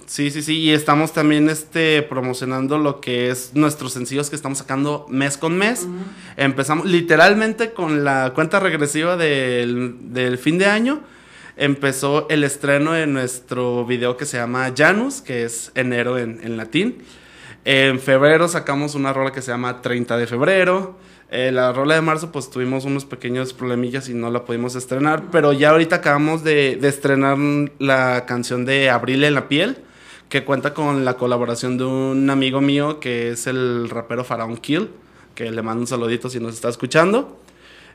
Sí, 0.06 0.30
sí, 0.30 0.42
sí. 0.42 0.60
Y 0.60 0.72
estamos 0.72 1.14
también 1.14 1.50
este, 1.50 2.04
promocionando 2.04 2.78
lo 2.78 3.02
que 3.02 3.30
es 3.30 3.52
nuestros 3.56 3.94
sencillos 3.94 4.30
que 4.30 4.36
estamos 4.36 4.60
sacando 4.60 5.08
mes 5.10 5.38
con 5.38 5.58
mes. 5.58 5.88
Empezamos 6.38 6.86
literalmente 6.86 7.74
con 7.74 8.04
la 8.04 8.32
cuenta 8.36 8.60
regresiva 8.60 9.18
del, 9.18 10.14
del 10.14 10.38
fin 10.38 10.58
de 10.58 10.68
año. 10.68 11.02
Empezó 11.58 12.28
el 12.30 12.44
estreno 12.44 12.92
de 12.92 13.08
nuestro 13.08 13.86
video 13.86 14.16
que 14.16 14.26
se 14.26 14.38
llama 14.38 14.72
Janus, 14.76 15.22
que 15.22 15.44
es 15.44 15.72
enero 15.74 16.20
en, 16.20 16.40
en 16.44 16.56
latín. 16.56 17.04
En 17.64 18.00
febrero 18.00 18.48
sacamos 18.48 18.94
una 18.94 19.12
rola 19.12 19.32
que 19.32 19.42
se 19.42 19.52
llama 19.52 19.82
30 19.82 20.18
de 20.18 20.28
febrero. 20.28 20.98
Eh, 21.32 21.52
la 21.52 21.74
rola 21.74 21.96
de 21.96 22.02
marzo, 22.02 22.32
pues 22.32 22.50
tuvimos 22.50 22.86
unos 22.86 23.04
pequeños 23.06 23.52
problemillas 23.54 24.08
y 24.10 24.14
no 24.14 24.30
la 24.30 24.46
pudimos 24.46 24.76
estrenar. 24.76 25.24
Pero 25.32 25.54
ya 25.54 25.72
ahorita 25.72 25.98
acabamos 25.98 26.44
de, 26.44 26.76
de 26.76 26.88
estrenar 26.88 27.38
la 27.80 28.26
canción 28.26 28.64
de 28.66 28.90
Abril 28.90 29.24
en 29.24 29.34
la 29.34 29.48
piel, 29.48 29.78
que 30.30 30.44
cuenta 30.46 30.74
con 30.74 31.04
la 31.04 31.16
colaboración 31.16 31.78
de 31.78 31.86
un 31.86 32.30
amigo 32.30 32.62
mío 32.62 33.00
que 33.00 33.32
es 33.32 33.48
el 33.48 33.90
rapero 33.90 34.24
Faraón 34.24 34.58
Kill, 34.58 34.90
que 35.34 35.52
le 35.52 35.62
mando 35.62 35.82
un 35.82 35.88
saludito 35.88 36.30
si 36.30 36.40
nos 36.40 36.54
está 36.54 36.70
escuchando. 36.70 37.40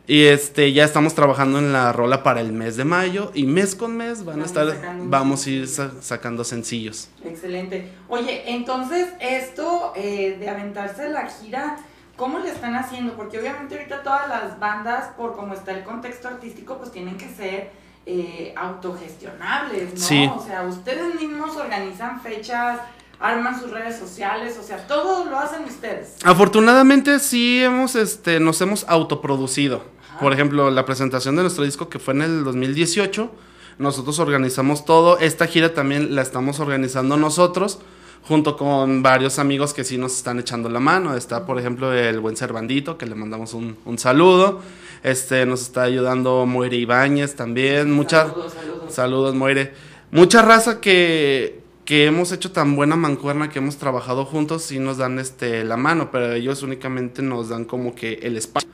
Y 0.07 0.25
este, 0.25 0.73
ya 0.73 0.85
estamos 0.85 1.15
trabajando 1.15 1.59
en 1.61 1.73
la 1.73 1.93
rola 1.93 2.25
para 2.25 2.41
el 2.41 2.53
mes 2.53 2.77
de 2.77 2.85
mayo 2.85 3.31
y 3.33 3.45
mes 3.45 3.77
con 3.77 3.97
mes 3.97 4.25
van 4.25 4.41
a 4.41 4.45
Vamos 4.45 4.47
estar, 4.49 4.71
sacando 4.71 5.05
un 5.05 5.11
vamos 5.11 5.47
a 5.47 5.51
ir 5.51 5.69
sa- 5.69 5.93
sacando 6.01 6.43
sencillos. 6.43 7.09
Excelente. 7.25 7.89
Oye, 8.09 8.43
entonces 8.53 9.09
esto 9.21 9.93
eh, 9.95 10.37
de 10.41 10.49
aventarse 10.49 11.09
la 11.11 11.29
gira, 11.29 11.77
¿cómo 12.21 12.39
le 12.39 12.51
están 12.51 12.77
haciendo? 12.77 13.15
Porque 13.15 13.41
obviamente 13.41 13.75
ahorita 13.75 14.03
todas 14.03 14.29
las 14.29 14.61
bandas, 14.61 15.09
por 15.17 15.35
cómo 15.35 15.55
está 15.55 15.73
el 15.73 15.83
contexto 15.83 16.29
artístico, 16.29 16.77
pues 16.77 16.93
tienen 16.93 17.17
que 17.17 17.27
ser 17.31 17.73
eh, 18.05 18.53
autogestionables, 18.57 19.95
¿no? 19.95 20.01
Sí. 20.01 20.31
O 20.37 20.45
sea, 20.45 20.65
ustedes 20.65 21.15
mismos 21.15 21.57
organizan 21.57 22.21
fechas, 22.21 22.79
arman 23.19 23.59
sus 23.59 23.71
redes 23.71 23.99
sociales, 23.99 24.59
o 24.61 24.63
sea, 24.63 24.87
todo 24.87 25.25
lo 25.25 25.39
hacen 25.39 25.65
ustedes. 25.65 26.17
Afortunadamente 26.23 27.19
sí 27.21 27.65
hemos, 27.65 27.97
este, 27.97 28.39
nos 28.39 28.61
hemos 28.61 28.85
autoproducido. 28.87 29.83
Ajá. 30.11 30.21
Por 30.21 30.35
ejemplo, 30.35 30.71
la 30.71 30.85
presentación 30.85 31.37
de 31.37 31.43
nuestro 31.43 31.65
disco 31.65 31.89
que 31.89 31.99
fue 31.99 32.13
en 32.13 32.21
el 32.21 32.45
2018, 32.45 33.33
nosotros 33.79 34.19
organizamos 34.19 34.85
todo. 34.85 35.19
Esta 35.19 35.47
gira 35.47 35.73
también 35.73 36.15
la 36.15 36.21
estamos 36.21 36.61
organizando 36.61 37.17
nosotros, 37.17 37.81
junto 38.23 38.57
con 38.57 39.03
varios 39.03 39.39
amigos 39.39 39.75
que 39.75 39.85
sí 39.85 39.99
nos 39.99 40.17
están 40.17 40.39
echando 40.39 40.69
la 40.69 40.81
mano. 40.81 41.17
Está, 41.17 41.47
por 41.47 41.59
ejemplo, 41.59 41.93
el 41.93 42.21
buen 42.21 42.37
Cervandito, 42.37 42.97
que 42.97 43.07
le 43.07 43.15
mandamos 43.15 43.55
un, 43.55 43.77
un 43.85 43.99
saludo. 43.99 44.61
Este, 45.03 45.47
nos 45.47 45.63
está 45.63 45.83
ayudando 45.83 46.45
Moire 46.47 46.77
Ibáñez 46.77 47.35
también. 47.35 47.91
Mucha, 47.91 48.29
Saludos, 48.29 48.53
saludos. 48.53 48.95
Saludos, 48.95 49.35
Moire. 49.35 49.73
Mucha 50.13 50.43
raza 50.43 50.81
que, 50.81 51.61
que 51.85 52.07
hemos 52.07 52.33
hecho 52.33 52.53
tan 52.53 52.77
buena 52.77 52.97
mancuerna, 52.97 53.49
que 53.49 53.61
hemos 53.61 53.77
trabajado 53.77 54.25
juntos, 54.25 54.63
sí 54.63 54.79
nos 54.79 54.99
dan 54.99 55.19
este, 55.19 55.65
la 55.65 55.77
mano, 55.77 56.11
pero 56.11 56.33
ellos 56.33 56.63
únicamente 56.63 57.23
nos 57.23 57.49
dan 57.49 57.65
como 57.65 57.95
que 57.95 58.15
el 58.23 58.37
espacio. 58.37 58.69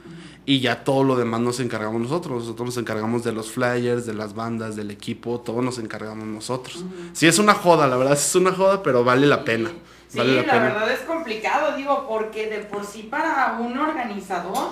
Y 0.48 0.60
ya 0.60 0.84
todo 0.84 1.02
lo 1.02 1.16
demás 1.16 1.40
nos 1.40 1.58
encargamos 1.58 2.00
nosotros. 2.00 2.42
Nosotros 2.42 2.66
nos 2.66 2.76
encargamos 2.76 3.24
de 3.24 3.32
los 3.32 3.50
flyers, 3.50 4.06
de 4.06 4.14
las 4.14 4.34
bandas, 4.34 4.76
del 4.76 4.92
equipo, 4.92 5.40
todo 5.40 5.60
nos 5.60 5.78
encargamos 5.78 6.24
nosotros. 6.24 6.84
Sí, 7.12 7.26
es 7.26 7.40
una 7.40 7.52
joda, 7.52 7.88
la 7.88 7.96
verdad 7.96 8.14
es 8.14 8.34
una 8.36 8.52
joda, 8.52 8.80
pero 8.82 9.02
vale 9.02 9.26
la 9.26 9.44
pena. 9.44 9.70
Sí, 10.06 10.18
vale 10.18 10.36
la, 10.36 10.42
la, 10.42 10.52
pena. 10.52 10.64
verdad 10.66 10.92
es 10.92 11.00
complicado, 11.00 11.76
digo, 11.76 12.06
porque 12.08 12.48
de 12.48 12.58
por 12.60 12.84
sí 12.84 13.02
para 13.10 13.58
un 13.60 13.76
organizador 13.76 14.68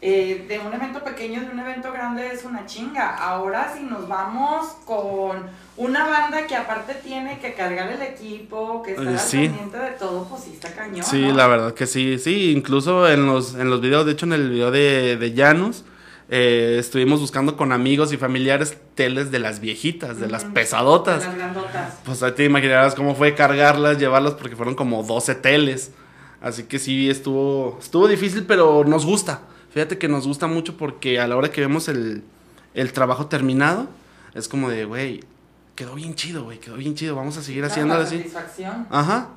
eh, 0.00 0.44
de 0.48 0.58
un 0.60 0.72
evento 0.72 1.02
pequeño, 1.02 1.40
de 1.40 1.48
un 1.50 1.58
evento 1.58 1.90
grande 1.92 2.30
es 2.32 2.44
una 2.44 2.66
chinga. 2.66 3.16
Ahora 3.16 3.72
si 3.76 3.82
nos 3.82 4.06
vamos 4.08 4.66
con 4.84 5.42
una 5.76 6.06
banda 6.06 6.46
que 6.46 6.54
aparte 6.54 6.94
tiene 6.94 7.38
que 7.40 7.54
cargar 7.54 7.90
el 7.90 8.02
equipo, 8.02 8.82
que 8.82 8.92
está 8.92 9.02
Eh, 9.02 9.08
al 9.08 9.18
sí. 9.18 9.36
pendiente 9.38 9.76
de 9.78 9.90
todo, 9.92 10.24
pues 10.28 10.44
sí 10.44 10.50
está 10.54 10.72
cañón. 10.72 11.04
Sí, 11.04 11.22
¿no? 11.22 11.34
la 11.34 11.46
verdad 11.48 11.74
que 11.74 11.86
sí, 11.86 12.18
sí, 12.18 12.52
incluso 12.52 13.08
en 13.08 13.26
los, 13.26 13.54
en 13.54 13.70
los 13.70 13.80
videos, 13.80 14.06
de 14.06 14.12
hecho 14.12 14.26
en 14.26 14.34
el 14.34 14.50
video 14.50 14.70
de, 14.70 15.16
de 15.16 15.34
Janus, 15.36 15.84
eh, 16.30 16.76
estuvimos 16.78 17.20
buscando 17.20 17.56
con 17.56 17.72
amigos 17.72 18.12
y 18.12 18.18
familiares 18.18 18.76
teles 18.94 19.30
de 19.30 19.38
las 19.38 19.60
viejitas, 19.60 20.20
de 20.20 20.28
las 20.28 20.44
pesadotas. 20.44 21.24
Las 21.24 21.34
grandotas. 21.34 21.94
Pues 22.04 22.22
ahí 22.22 22.32
te 22.32 22.44
imaginarás 22.44 22.94
cómo 22.94 23.14
fue 23.14 23.34
cargarlas, 23.34 23.98
llevarlas, 23.98 24.34
porque 24.34 24.54
fueron 24.54 24.74
como 24.74 25.02
12 25.02 25.34
teles. 25.36 25.90
Así 26.40 26.64
que 26.64 26.78
sí, 26.78 27.08
estuvo, 27.10 27.78
estuvo 27.80 28.06
difícil, 28.06 28.44
pero 28.46 28.84
nos 28.84 29.06
gusta. 29.06 29.40
Fíjate 29.78 29.96
que 29.96 30.08
nos 30.08 30.26
gusta 30.26 30.48
mucho 30.48 30.76
porque 30.76 31.20
a 31.20 31.28
la 31.28 31.36
hora 31.36 31.52
que 31.52 31.60
vemos 31.60 31.86
el, 31.86 32.24
el 32.74 32.92
trabajo 32.92 33.26
terminado, 33.26 33.86
es 34.34 34.48
como 34.48 34.68
de, 34.70 34.84
güey, 34.84 35.20
quedó 35.76 35.94
bien 35.94 36.16
chido, 36.16 36.42
güey, 36.42 36.58
quedó 36.58 36.74
bien 36.74 36.96
chido, 36.96 37.14
vamos 37.14 37.36
a 37.36 37.42
seguir 37.44 37.60
Claro, 37.60 37.70
haciéndolo 37.72 38.02
así. 38.02 38.16
satisfacción. 38.16 38.88
Ajá. 38.90 39.28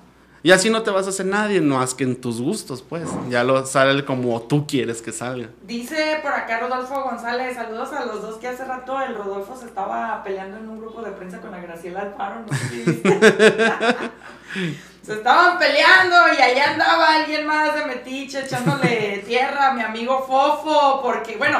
Y 0.42 0.50
así 0.50 0.72
no 0.72 0.82
te 0.82 0.90
vas 0.90 1.06
a 1.06 1.10
hacer 1.10 1.28
nadie, 1.28 1.62
no 1.62 1.76
más 1.78 1.94
que 1.94 2.04
en 2.06 2.20
tus 2.20 2.42
gustos, 2.42 2.82
pues. 2.82 3.08
Ya 3.30 3.44
lo 3.44 3.64
sale 3.68 4.04
como 4.04 4.42
tú 4.42 4.66
quieres 4.66 5.04
que 5.04 5.12
salga. 5.12 5.50
Dice 5.68 6.18
por 6.24 6.32
acá 6.32 6.60
Rodolfo 6.62 7.04
González, 7.04 7.54
saludos 7.56 7.94
a 7.94 8.06
los 8.06 8.24
dos 8.24 8.38
que 8.38 8.48
hace 8.48 8.66
rato 8.66 9.00
el 9.00 9.14
Rodolfo 9.14 9.56
se 9.56 9.68
estaba 9.68 10.24
peleando 10.24 10.58
en 10.58 10.68
un 10.68 10.80
grupo 10.80 11.04
de 11.04 11.12
prensa 11.12 11.40
con 11.40 11.52
la 11.52 11.60
Graciela 11.60 12.00
Alfaro, 12.02 12.42
no 12.50 12.58
sé 12.58 12.68
si 12.70 12.78
viste. 12.82 13.20
se 15.04 15.14
estaban 15.14 15.58
peleando 15.58 16.16
y 16.38 16.42
allá 16.42 16.72
andaba 16.72 17.16
alguien 17.16 17.48
más 17.48 17.74
de 17.76 17.86
metiche 17.86 18.42
echándole 18.42 19.24
tierra 19.28 19.70
a 19.70 19.74
mi 19.74 19.82
amigo 19.82 20.20
Fofo, 20.28 21.02
porque 21.02 21.38
bueno, 21.38 21.60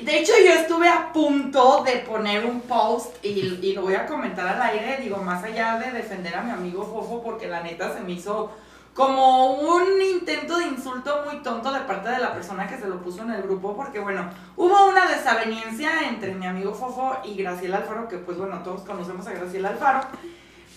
de 0.00 0.18
hecho 0.18 0.32
yo 0.44 0.52
estuve 0.52 0.88
a 0.88 1.12
punto 1.12 1.84
de 1.84 1.96
poner 1.98 2.44
un 2.44 2.62
post 2.62 3.24
y, 3.24 3.28
y 3.28 3.72
lo 3.74 3.82
voy 3.82 3.94
a 3.94 4.06
comentar 4.06 4.46
al 4.46 4.60
aire, 4.62 4.98
digo, 5.02 5.18
más 5.18 5.44
allá 5.44 5.78
de 5.78 5.92
defender 5.92 6.34
a 6.34 6.42
mi 6.42 6.50
amigo 6.50 6.84
Fofo, 6.84 7.22
porque 7.22 7.46
la 7.46 7.62
neta 7.62 7.94
se 7.94 8.00
me 8.00 8.12
hizo 8.12 8.50
como 8.92 9.54
un 9.54 10.02
intento 10.02 10.58
de 10.58 10.66
insulto 10.66 11.22
muy 11.24 11.42
tonto 11.42 11.72
de 11.72 11.80
parte 11.80 12.10
de 12.10 12.18
la 12.18 12.34
persona 12.34 12.66
que 12.66 12.76
se 12.76 12.88
lo 12.88 13.00
puso 13.00 13.22
en 13.22 13.30
el 13.30 13.42
grupo, 13.42 13.76
porque 13.76 14.00
bueno, 14.00 14.28
hubo 14.56 14.86
una 14.86 15.08
desaveniencia 15.08 16.08
entre 16.08 16.34
mi 16.34 16.46
amigo 16.46 16.74
Fofo 16.74 17.18
y 17.24 17.36
Graciela 17.36 17.78
Alfaro, 17.78 18.08
que 18.08 18.18
pues 18.18 18.36
bueno, 18.36 18.60
todos 18.64 18.82
conocemos 18.82 19.26
a 19.28 19.32
Graciela 19.32 19.68
Alfaro, 19.70 20.00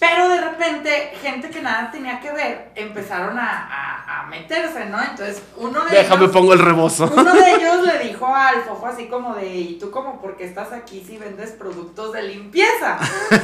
pero 0.03 0.27
de 0.27 0.41
repente, 0.41 1.13
gente 1.22 1.50
que 1.50 1.62
nada 1.62 1.89
tenía 1.91 2.19
que 2.19 2.31
ver, 2.31 2.72
empezaron 2.75 3.38
a, 3.39 3.50
a- 3.50 4.19
a 4.24 4.25
meterse, 4.27 4.86
¿no? 4.86 5.01
Entonces, 5.01 5.41
uno 5.55 5.81
de 5.86 5.95
Déjame 5.98 6.24
ellos... 6.24 6.33
pongo 6.36 6.51
el 6.53 6.60
rebozo. 6.60 7.10
Uno 7.15 7.33
de 7.33 7.51
ellos 7.55 7.86
le 7.86 8.00
dijo 8.00 8.27
al 8.36 8.62
fofo 8.63 8.86
así 8.88 9.07
como 9.07 9.33
de, 9.36 9.48
¿y 9.48 9.79
tú 9.79 9.91
como 9.91 10.19
por 10.22 10.36
qué 10.36 10.43
estás 10.45 10.72
aquí 10.74 11.03
si 11.07 11.17
vendes 11.17 11.51
productos 11.51 12.12
de 12.13 12.24
limpieza? 12.24 12.98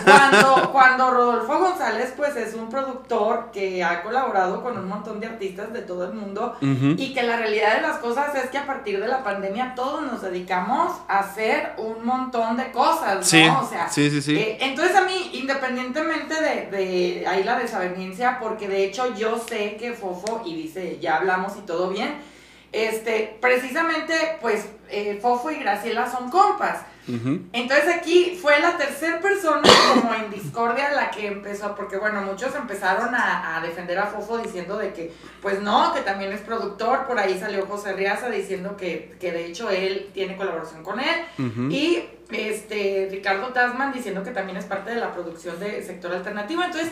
Cuando, 0.03 0.69
cuando 0.73 1.11
Rodolfo 1.11 1.59
González 1.59 2.13
pues 2.17 2.35
es 2.35 2.53
un 2.55 2.69
productor 2.69 3.51
que 3.51 3.83
ha 3.83 4.03
colaborado 4.03 4.61
con 4.61 4.77
un 4.77 4.87
montón 4.87 5.19
de 5.19 5.27
artistas 5.27 5.71
de 5.73 5.81
todo 5.81 6.05
el 6.05 6.13
mundo 6.13 6.55
Ujú. 6.61 6.95
y 6.97 7.13
que 7.13 7.23
la 7.23 7.37
realidad 7.37 7.75
de 7.75 7.81
las 7.81 7.97
cosas 7.97 8.35
es 8.35 8.49
que 8.49 8.57
a 8.57 8.65
partir 8.65 8.99
de 8.99 9.07
la 9.07 9.23
pandemia 9.23 9.73
todos 9.75 10.01
nos 10.01 10.21
dedicamos 10.21 10.97
a 11.07 11.19
hacer 11.19 11.73
un 11.77 12.05
montón 12.05 12.57
de 12.57 12.71
cosas, 12.71 13.15
¿no? 13.17 13.23
Sí, 13.23 13.47
o 13.47 13.67
sea, 13.67 13.89
sí, 13.89 14.09
sí, 14.11 14.21
sí. 14.21 14.35
eh, 14.37 14.57
entonces 14.61 14.95
a 14.95 15.01
mí, 15.01 15.31
independientemente 15.33 16.33
de, 16.41 16.48
de 16.71 17.25
ahí 17.27 17.43
la 17.43 17.57
desaveniencia, 17.57 18.39
porque 18.39 18.67
de 18.67 18.85
hecho 18.85 19.15
yo 19.15 19.37
sé 19.37 19.75
que 19.77 19.93
Fofo, 19.93 20.41
y 20.45 20.55
dice, 20.55 20.97
ya 20.99 21.17
hablamos 21.17 21.57
y 21.57 21.61
todo 21.61 21.89
bien, 21.89 22.15
este, 22.71 23.37
precisamente, 23.41 24.37
pues, 24.41 24.67
eh, 24.89 25.19
Fofo 25.21 25.51
y 25.51 25.55
Graciela 25.55 26.09
son 26.09 26.29
compas. 26.29 26.81
Entonces 27.53 27.87
aquí 27.95 28.37
fue 28.39 28.59
la 28.59 28.77
tercera 28.77 29.19
persona 29.19 29.67
como 29.95 30.13
en 30.13 30.29
discordia 30.29 30.91
la 30.91 31.09
que 31.09 31.25
empezó, 31.25 31.73
porque 31.73 31.97
bueno, 31.97 32.21
muchos 32.21 32.53
empezaron 32.53 33.15
a, 33.15 33.57
a 33.57 33.61
defender 33.61 33.97
a 33.97 34.05
Fofo 34.05 34.37
diciendo 34.37 34.77
de 34.77 34.93
que, 34.93 35.11
pues 35.41 35.59
no, 35.59 35.91
que 35.95 36.01
también 36.01 36.31
es 36.31 36.41
productor, 36.41 37.07
por 37.07 37.17
ahí 37.17 37.39
salió 37.39 37.65
José 37.65 37.93
Riaza 37.93 38.29
diciendo 38.29 38.77
que, 38.77 39.15
que 39.19 39.31
de 39.31 39.47
hecho 39.47 39.71
él 39.71 40.11
tiene 40.13 40.37
colaboración 40.37 40.83
con 40.83 40.99
él, 40.99 41.25
y 41.71 42.03
este 42.31 43.07
Ricardo 43.09 43.47
Tasman 43.47 43.91
diciendo 43.91 44.21
que 44.21 44.29
también 44.29 44.57
es 44.57 44.65
parte 44.65 44.91
de 44.91 44.99
la 44.99 45.11
producción 45.11 45.59
de 45.59 45.83
sector 45.83 46.13
alternativo. 46.13 46.61
Entonces, 46.61 46.91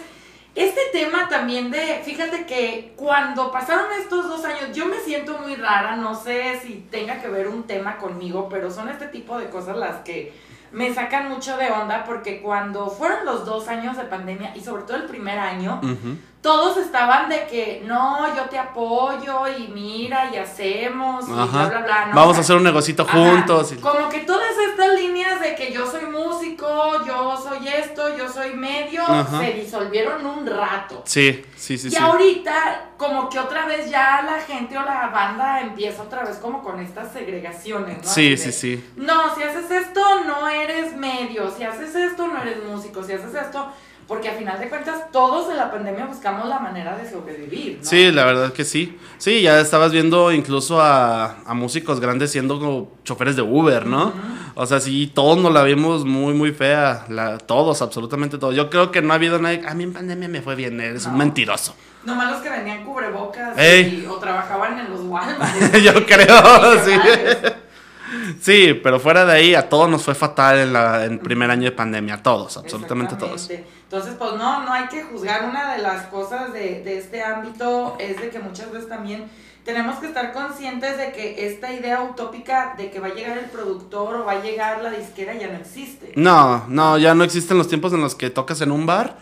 este 0.59 0.81
tema 0.91 1.27
también 1.29 1.69
de, 1.71 2.01
fíjate 2.03 2.45
que 2.45 2.93
cuando 2.95 3.51
pasaron 3.51 3.85
estos 3.99 4.27
dos 4.27 4.43
años, 4.45 4.71
yo 4.73 4.85
me 4.87 4.99
siento 4.99 5.37
muy 5.37 5.55
rara, 5.55 5.95
no 5.95 6.15
sé 6.15 6.59
si 6.61 6.87
tenga 6.89 7.21
que 7.21 7.27
ver 7.27 7.47
un 7.47 7.63
tema 7.63 7.97
conmigo, 7.97 8.47
pero 8.49 8.71
son 8.71 8.89
este 8.89 9.07
tipo 9.07 9.37
de 9.37 9.49
cosas 9.49 9.77
las 9.77 9.97
que 9.97 10.33
me 10.71 10.93
sacan 10.93 11.29
mucho 11.29 11.57
de 11.57 11.71
onda, 11.71 12.03
porque 12.03 12.41
cuando 12.41 12.89
fueron 12.89 13.25
los 13.25 13.45
dos 13.45 13.67
años 13.67 13.95
de 13.97 14.03
pandemia, 14.03 14.55
y 14.55 14.61
sobre 14.61 14.83
todo 14.83 14.97
el 14.97 15.05
primer 15.05 15.39
año. 15.39 15.79
Todos 16.41 16.77
estaban 16.77 17.27
de 17.29 17.45
que, 17.47 17.81
no, 17.85 18.33
yo 18.35 18.43
te 18.43 18.57
apoyo, 18.57 19.47
y 19.57 19.67
mira, 19.69 20.29
y 20.33 20.37
hacemos, 20.37 21.27
y 21.27 21.31
bla, 21.31 21.45
bla, 21.45 21.67
bla. 21.81 22.05
¿no? 22.07 22.15
Vamos 22.15 22.37
a 22.37 22.41
hacer 22.41 22.55
un 22.55 22.63
negocito 22.63 23.05
juntos. 23.05 23.73
y- 23.73 23.75
Como 23.77 24.07
que 24.09 24.19
todas 24.19 24.51
estas 24.69 24.93
líneas 24.93 25.41
de 25.41 25.55
que 25.55 25.73
yo 25.73 25.85
soy 25.89 26.05
músico, 26.05 27.03
yo 27.05 27.35
soy 27.37 27.67
esto, 27.67 28.15
yo 28.15 28.29
soy 28.31 28.53
medio, 28.53 29.01
Ajá. 29.03 29.39
se 29.39 29.53
disolvieron 29.53 30.25
un 30.25 30.45
rato. 30.45 31.01
Sí, 31.05 31.43
sí, 31.57 31.77
sí, 31.77 31.87
y 31.87 31.91
sí. 31.91 31.97
ahorita, 31.97 32.81
como 32.97 33.29
que 33.29 33.39
otra 33.39 33.65
vez 33.65 33.89
ya 33.89 34.21
la 34.23 34.39
gente 34.41 34.77
o 34.77 34.83
la 34.83 35.07
banda 35.07 35.61
empieza 35.61 36.03
otra 36.03 36.23
vez 36.23 36.37
como 36.37 36.63
con 36.63 36.79
estas 36.79 37.11
segregaciones, 37.11 37.97
¿no? 38.05 38.09
Sí, 38.09 38.37
sí, 38.37 38.51
sí. 38.51 38.91
No, 38.95 39.35
si 39.35 39.43
haces 39.43 39.69
esto, 39.69 40.01
no 40.25 40.47
eres 40.47 40.95
medio. 40.95 41.51
Si 41.51 41.63
haces 41.63 41.93
esto, 41.95 42.27
no 42.27 42.41
eres 42.41 42.63
músico. 42.63 43.03
Si 43.03 43.13
haces 43.13 43.33
esto, 43.35 43.71
porque 44.07 44.29
a 44.29 44.33
final 44.33 44.57
de 44.59 44.69
cuentas, 44.69 45.11
todos 45.11 45.49
en 45.51 45.57
la 45.57 45.69
pandemia 45.71 46.05
buscamos 46.05 46.47
la 46.47 46.59
manera 46.59 46.97
de 46.97 47.09
sobrevivir, 47.09 47.79
¿no? 47.81 47.85
Sí, 47.89 48.11
la 48.11 48.23
verdad 48.25 48.53
que 48.53 48.63
sí. 48.63 48.97
Sí, 49.17 49.41
ya 49.41 49.59
estabas 49.59 49.91
viendo 49.91 50.31
incluso 50.31 50.81
a, 50.81 51.39
a 51.45 51.53
músicos 51.53 51.99
grandes 51.99 52.31
siendo 52.31 52.59
como 52.59 52.91
choferes 53.03 53.35
de 53.35 53.41
Uber, 53.41 53.85
¿no? 53.85 54.13
O 54.55 54.65
sea, 54.65 54.79
sí, 54.79 55.11
todos 55.13 55.37
nos 55.37 55.51
la 55.53 55.61
vimos 55.63 56.05
muy, 56.05 56.33
muy 56.33 56.51
fea. 56.51 57.05
La, 57.09 57.37
todos, 57.37 57.81
absolutamente 57.81 58.37
todos. 58.37 58.55
Yo 58.55 58.69
creo 58.69 58.91
que 58.91 59.01
no 59.01 59.11
ha 59.13 59.15
habido 59.17 59.39
nadie. 59.39 59.61
A 59.67 59.73
mí 59.73 59.83
en 59.83 59.93
pandemia 59.93 60.27
me 60.29 60.41
fue 60.41 60.55
bien, 60.55 60.79
eres 60.81 61.05
un 61.05 61.11
No. 61.11 61.17
mentiroso. 61.19 61.75
Nomás 62.05 62.31
los 62.31 62.41
que 62.41 62.49
vendían 62.49 62.85
cubrebocas 62.85 63.57
y- 63.59 64.05
o 64.09 64.15
trabajaban 64.17 64.79
en 64.79 64.89
los 64.89 65.01
Walmart. 65.01 65.75
Yo 65.83 66.05
creo, 66.05 66.85
sí. 66.85 66.91
Sí, 68.39 68.79
pero 68.83 68.99
fuera 68.99 69.25
de 69.25 69.33
ahí, 69.33 69.55
a 69.55 69.69
todos 69.69 69.89
nos 69.89 70.03
fue 70.03 70.15
fatal 70.15 70.59
en, 70.59 70.73
la, 70.73 71.05
en 71.05 71.19
primer 71.19 71.51
año 71.51 71.63
de 71.63 71.71
pandemia. 71.71 72.15
A 72.15 72.23
todos, 72.23 72.57
absolutamente 72.57 73.15
todos. 73.15 73.49
Exactamente. 73.49 73.77
Entonces, 73.83 74.15
pues 74.17 74.31
no, 74.33 74.63
no 74.63 74.73
hay 74.73 74.87
que 74.87 75.03
juzgar. 75.03 75.45
Una 75.49 75.73
de 75.73 75.81
las 75.81 76.07
cosas 76.07 76.53
de, 76.53 76.83
de 76.83 76.97
este 76.97 77.23
ámbito 77.23 77.95
es 77.99 78.19
de 78.19 78.29
que 78.29 78.39
muchas 78.39 78.71
veces 78.71 78.89
también 78.89 79.29
tenemos 79.67 79.97
que 79.97 80.07
estar 80.07 80.31
conscientes 80.31 80.97
de 80.97 81.11
que 81.11 81.45
esta 81.45 81.73
idea 81.73 82.01
utópica 82.01 82.75
de 82.77 82.89
que 82.89 83.01
va 83.01 83.07
a 83.07 83.13
llegar 83.13 83.37
el 83.37 83.49
productor 83.49 84.15
o 84.15 84.25
va 84.25 84.31
a 84.31 84.41
llegar 84.41 84.81
la 84.81 84.91
disquera 84.91 85.33
ya 85.33 85.49
no 85.49 85.57
existe. 85.57 86.13
No, 86.15 86.65
no, 86.69 86.97
ya 86.97 87.13
no 87.13 87.25
existen 87.25 87.57
los 87.57 87.67
tiempos 87.67 87.91
en 87.91 87.99
los 87.99 88.15
que 88.15 88.29
tocas 88.29 88.61
en 88.61 88.71
un 88.71 88.85
bar 88.85 89.17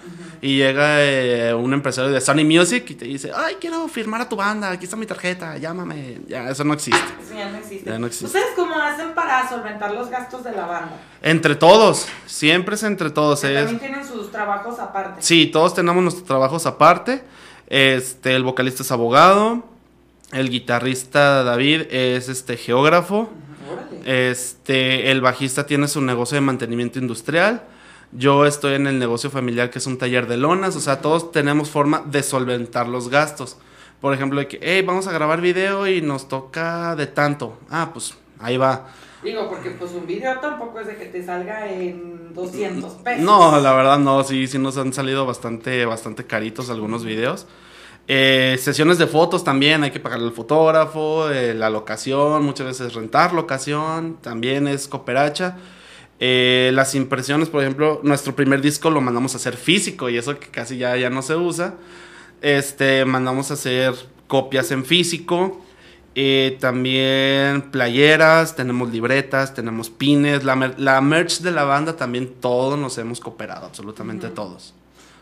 y 0.46 0.58
llega 0.58 1.04
eh, 1.04 1.54
un 1.56 1.74
empresario 1.74 2.12
de 2.12 2.22
Sony 2.22 2.44
Music 2.46 2.86
y 2.92 2.94
te 2.94 3.06
dice, 3.06 3.32
ay, 3.36 3.56
quiero 3.60 3.88
firmar 3.88 4.22
a 4.22 4.30
tu 4.30 4.36
banda, 4.36 4.70
aquí 4.70 4.84
está 4.86 4.96
mi 4.96 5.08
tarjeta, 5.08 5.58
llámame. 5.58 6.20
Ya, 6.28 6.50
eso 6.52 6.64
no 6.64 6.74
existe. 6.76 7.00
Eso 7.20 7.34
ya 7.34 7.50
no 7.50 7.58
existe. 7.58 7.90
Ya 7.90 7.98
no 7.98 8.06
existe. 8.06 8.28
¿Ustedes 8.28 8.50
cómo 8.56 8.76
hacen 8.76 9.16
para 9.16 9.50
solventar 9.50 9.92
los 9.92 10.08
gastos 10.10 10.44
de 10.44 10.52
la 10.52 10.68
banda? 10.68 10.92
Entre 11.24 11.56
todos, 11.56 12.08
siempre 12.28 12.76
es 12.76 12.84
entre 12.84 13.10
todos. 13.10 13.42
Que 13.42 13.56
es- 13.58 13.66
también 13.66 13.80
tienen 13.80 14.08
sus 14.08 14.32
trabajos 14.32 14.78
aparte. 14.78 15.22
Sí, 15.24 15.48
todos 15.48 15.74
tenemos 15.74 16.04
nuestros 16.04 16.28
trabajos 16.28 16.68
aparte. 16.68 17.24
Este, 17.68 18.36
el 18.36 18.44
vocalista 18.44 18.84
es 18.84 18.92
abogado, 18.92 19.66
el 20.32 20.52
guitarrista 20.52 21.44
David 21.44 21.88
es 21.90 22.30
este 22.30 22.58
geógrafo. 22.58 23.30
Órale. 23.74 24.30
Este, 24.30 25.10
el 25.10 25.22
bajista 25.22 25.66
tiene 25.66 25.88
su 25.88 26.02
negocio 26.02 26.36
de 26.36 26.42
mantenimiento 26.42 27.00
industrial. 27.00 27.64
Yo 28.12 28.46
estoy 28.46 28.76
en 28.76 28.88
el 28.88 29.00
negocio 29.00 29.30
familiar 29.30 29.70
que 29.70 29.80
es 29.80 29.88
un 29.88 29.98
taller 29.98 30.28
de 30.28 30.38
lonas. 30.38 30.76
O 30.76 30.80
sea, 30.80 31.02
todos 31.02 31.32
tenemos 31.32 31.70
forma 31.70 32.04
de 32.06 32.24
solventar 32.24 32.88
los 32.88 33.10
gastos. 33.10 33.58
Por 34.02 34.14
ejemplo, 34.14 34.40
de 34.40 34.48
que, 34.48 34.60
hey, 34.62 34.84
vamos 34.86 35.08
a 35.08 35.12
grabar 35.12 35.42
video 35.42 35.88
y 35.88 36.02
nos 36.02 36.28
toca 36.28 36.96
de 36.96 37.08
tanto. 37.08 37.58
Ah, 37.70 37.90
pues 37.94 38.16
ahí 38.40 38.58
va. 38.58 38.88
Digo, 39.24 39.50
porque 39.50 39.72
pues 39.72 39.92
un 39.92 40.06
video 40.06 40.40
tampoco 40.40 40.80
es 40.80 40.88
de 40.88 40.98
que 40.98 41.06
te 41.06 41.24
salga 41.26 41.68
en 41.68 42.34
200 42.34 42.94
pesos. 42.96 43.24
No, 43.24 43.60
la 43.60 43.74
verdad 43.74 43.98
no, 43.98 44.24
sí, 44.24 44.46
sí 44.48 44.60
nos 44.60 44.78
han 44.78 44.94
salido 44.94 45.26
bastante, 45.26 45.86
bastante 45.86 46.26
caritos 46.26 46.70
algunos 46.70 47.04
videos. 47.04 47.48
Eh, 48.08 48.56
sesiones 48.60 49.00
de 49.00 49.08
fotos 49.08 49.44
también, 49.44 49.84
hay 49.84 49.90
que 49.90 50.00
pagarle 50.00 50.28
al 50.28 50.34
fotógrafo, 50.34 51.32
eh, 51.32 51.56
la 51.56 51.72
locación, 51.72 52.44
muchas 52.44 52.68
veces 52.68 52.94
rentar 52.94 53.34
locación, 53.34 54.18
también 54.22 54.68
es 54.68 54.88
cooperacha. 54.88 55.58
Eh, 56.20 56.72
las 56.74 56.96
impresiones, 56.96 57.50
por 57.50 57.62
ejemplo, 57.62 58.00
nuestro 58.04 58.36
primer 58.36 58.62
disco 58.62 58.90
lo 58.90 59.02
mandamos 59.02 59.34
a 59.34 59.38
hacer 59.38 59.58
físico 59.58 60.10
y 60.10 60.18
eso 60.18 60.40
que 60.40 60.48
casi 60.48 60.78
ya, 60.78 60.96
ya 60.96 61.10
no 61.10 61.22
se 61.22 61.36
usa. 61.36 61.76
Este, 62.42 63.04
mandamos 63.06 63.52
a 63.52 63.56
hacer 63.56 63.94
copias 64.28 64.72
en 64.72 64.86
físico. 64.86 65.62
Eh, 66.18 66.58
también 66.62 67.72
playeras, 67.72 68.56
tenemos 68.56 68.90
libretas, 68.90 69.54
tenemos 69.54 69.90
pines, 69.90 70.46
la, 70.46 70.56
mer- 70.56 70.80
la 70.80 71.02
merch 71.02 71.40
de 71.42 71.52
la 71.52 71.66
banda 71.66 71.98
también 71.98 72.36
todos 72.40 72.80
nos 72.80 72.98
hemos 72.98 73.20
cooperado, 73.20 73.66
absolutamente 73.66 74.30
todos. 74.30 74.74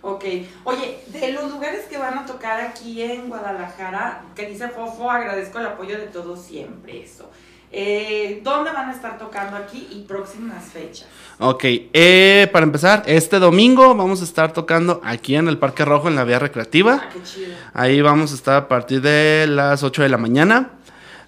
Ok, 0.03 0.23
oye, 0.65 0.99
de 1.07 1.31
los 1.31 1.49
lugares 1.51 1.85
que 1.89 1.97
van 1.97 2.19
a 2.19 2.25
tocar 2.27 2.61
aquí 2.61 3.01
en 3.01 3.29
Guadalajara, 3.29 4.25
que 4.35 4.45
dice 4.47 4.67
Fofo, 4.67 5.09
agradezco 5.09 5.57
el 5.57 5.65
apoyo 5.65 5.97
de 5.97 6.07
todos 6.07 6.43
siempre, 6.43 7.01
eso. 7.03 7.31
Eh, 7.75 8.41
¿Dónde 8.43 8.71
van 8.71 8.89
a 8.89 8.93
estar 8.93 9.17
tocando 9.17 9.57
aquí 9.57 9.87
y 9.89 10.01
próximas 10.03 10.63
fechas? 10.65 11.07
Ok, 11.39 11.63
eh, 11.65 12.47
para 12.53 12.65
empezar, 12.65 13.01
este 13.07 13.39
domingo 13.39 13.95
vamos 13.95 14.21
a 14.21 14.25
estar 14.25 14.53
tocando 14.53 15.01
aquí 15.03 15.35
en 15.35 15.47
el 15.47 15.57
Parque 15.57 15.83
Rojo 15.83 16.07
en 16.07 16.15
la 16.15 16.23
Vía 16.23 16.37
Recreativa. 16.37 17.01
Ah, 17.01 17.09
qué 17.11 17.23
chido. 17.23 17.55
Ahí 17.73 17.99
vamos 18.01 18.31
a 18.31 18.35
estar 18.35 18.57
a 18.57 18.67
partir 18.67 19.01
de 19.01 19.47
las 19.49 19.81
8 19.81 20.03
de 20.03 20.09
la 20.09 20.19
mañana. 20.19 20.69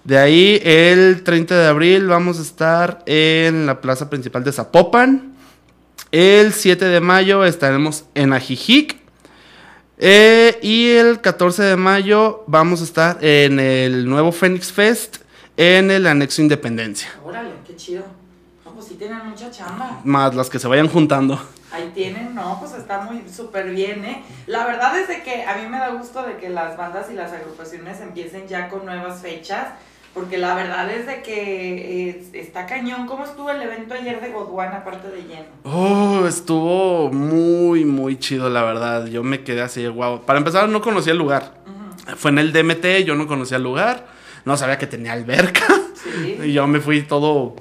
De 0.04 0.18
ahí, 0.18 0.60
el 0.62 1.24
30 1.24 1.58
de 1.58 1.66
abril, 1.66 2.06
vamos 2.06 2.38
a 2.38 2.42
estar 2.42 3.02
en 3.06 3.66
la 3.66 3.80
plaza 3.80 4.08
principal 4.08 4.44
de 4.44 4.52
Zapopan. 4.52 5.34
El 6.12 6.52
7 6.52 6.84
de 6.84 7.00
mayo 7.00 7.44
estaremos 7.44 8.04
en 8.14 8.32
Ajijic. 8.32 8.98
Eh, 9.98 10.60
y 10.62 10.90
el 10.90 11.20
14 11.20 11.64
de 11.64 11.76
mayo 11.76 12.44
vamos 12.46 12.82
a 12.82 12.84
estar 12.84 13.18
en 13.24 13.58
el 13.58 14.08
nuevo 14.08 14.30
Phoenix 14.30 14.70
Fest 14.70 15.25
en 15.56 15.90
el 15.90 16.06
anexo 16.06 16.42
Independencia. 16.42 17.08
Órale, 17.24 17.50
qué 17.66 17.76
chido. 17.76 18.04
No, 18.64 18.72
pues 18.72 18.86
sí 18.86 18.94
tienen 18.94 19.26
mucha 19.26 19.50
chamba. 19.50 20.00
Más 20.04 20.34
las 20.34 20.50
que 20.50 20.58
se 20.58 20.68
vayan 20.68 20.88
juntando. 20.88 21.40
Ahí 21.72 21.90
tienen, 21.94 22.34
no, 22.34 22.58
pues 22.60 22.74
está 22.74 23.00
muy 23.00 23.28
súper 23.28 23.70
bien, 23.70 24.04
¿eh? 24.04 24.22
La 24.46 24.66
verdad 24.66 24.98
es 24.98 25.08
de 25.08 25.22
que 25.22 25.44
a 25.44 25.56
mí 25.56 25.68
me 25.68 25.78
da 25.78 25.90
gusto 25.90 26.22
de 26.22 26.36
que 26.36 26.48
las 26.48 26.76
bandas 26.76 27.10
y 27.10 27.14
las 27.14 27.32
agrupaciones 27.32 28.00
empiecen 28.00 28.46
ya 28.46 28.68
con 28.68 28.86
nuevas 28.86 29.20
fechas, 29.20 29.68
porque 30.14 30.38
la 30.38 30.54
verdad 30.54 30.90
es 30.90 31.06
de 31.06 31.22
que 31.22 32.08
eh, 32.08 32.24
está 32.34 32.66
cañón. 32.66 33.06
¿Cómo 33.06 33.24
estuvo 33.24 33.50
el 33.50 33.60
evento 33.60 33.94
ayer 33.94 34.20
de 34.20 34.30
Godwana, 34.30 34.78
aparte 34.78 35.08
de 35.08 35.22
lleno? 35.22 35.46
Oh, 35.64 36.24
estuvo 36.26 37.12
muy, 37.12 37.84
muy 37.84 38.18
chido, 38.18 38.48
la 38.48 38.62
verdad. 38.62 39.06
Yo 39.06 39.22
me 39.22 39.42
quedé 39.42 39.60
así, 39.60 39.86
wow. 39.86 40.22
Para 40.22 40.38
empezar, 40.38 40.68
no 40.68 40.80
conocía 40.80 41.12
el 41.12 41.18
lugar. 41.18 41.54
Fue 42.16 42.30
en 42.30 42.38
el 42.38 42.52
DMT, 42.52 43.04
yo 43.04 43.16
no 43.16 43.26
conocía 43.26 43.56
el 43.56 43.64
lugar. 43.64 44.15
No 44.46 44.56
sabía 44.56 44.78
que 44.78 44.86
tenía 44.86 45.12
alberca. 45.12 45.66
Sí. 46.02 46.38
Y 46.44 46.52
yo 46.54 46.66
me 46.66 46.80
fui 46.80 47.02
todo, 47.02 47.56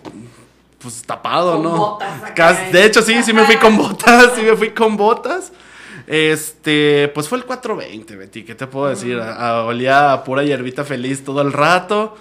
pues, 0.80 1.02
tapado, 1.04 1.54
Con 1.56 1.64
¿no? 1.64 1.76
botas 1.78 2.22
de 2.72 2.86
hecho, 2.86 3.02
sí, 3.02 3.22
sí 3.24 3.34
me 3.34 3.44
fui 3.44 3.58
con 3.58 3.76
botas, 3.76 4.32
sí 4.36 4.42
me 4.44 4.56
fui 4.56 4.70
con 4.70 4.96
botas. 4.96 5.52
Este, 6.08 7.12
pues 7.16 7.28
fue 7.28 7.40
el 7.40 7.46
420, 7.46 8.16
Betty, 8.16 8.44
¿qué 8.44 8.54
te 8.56 8.68
puedo 8.68 8.88
decir? 8.88 9.20
A- 9.20 9.34
a- 9.60 9.64
olía 9.64 10.14
a 10.14 10.24
pura 10.24 10.44
hierbita 10.44 10.84
feliz 10.84 11.24
todo 11.24 11.42
el 11.42 11.52
rato. 11.52 12.16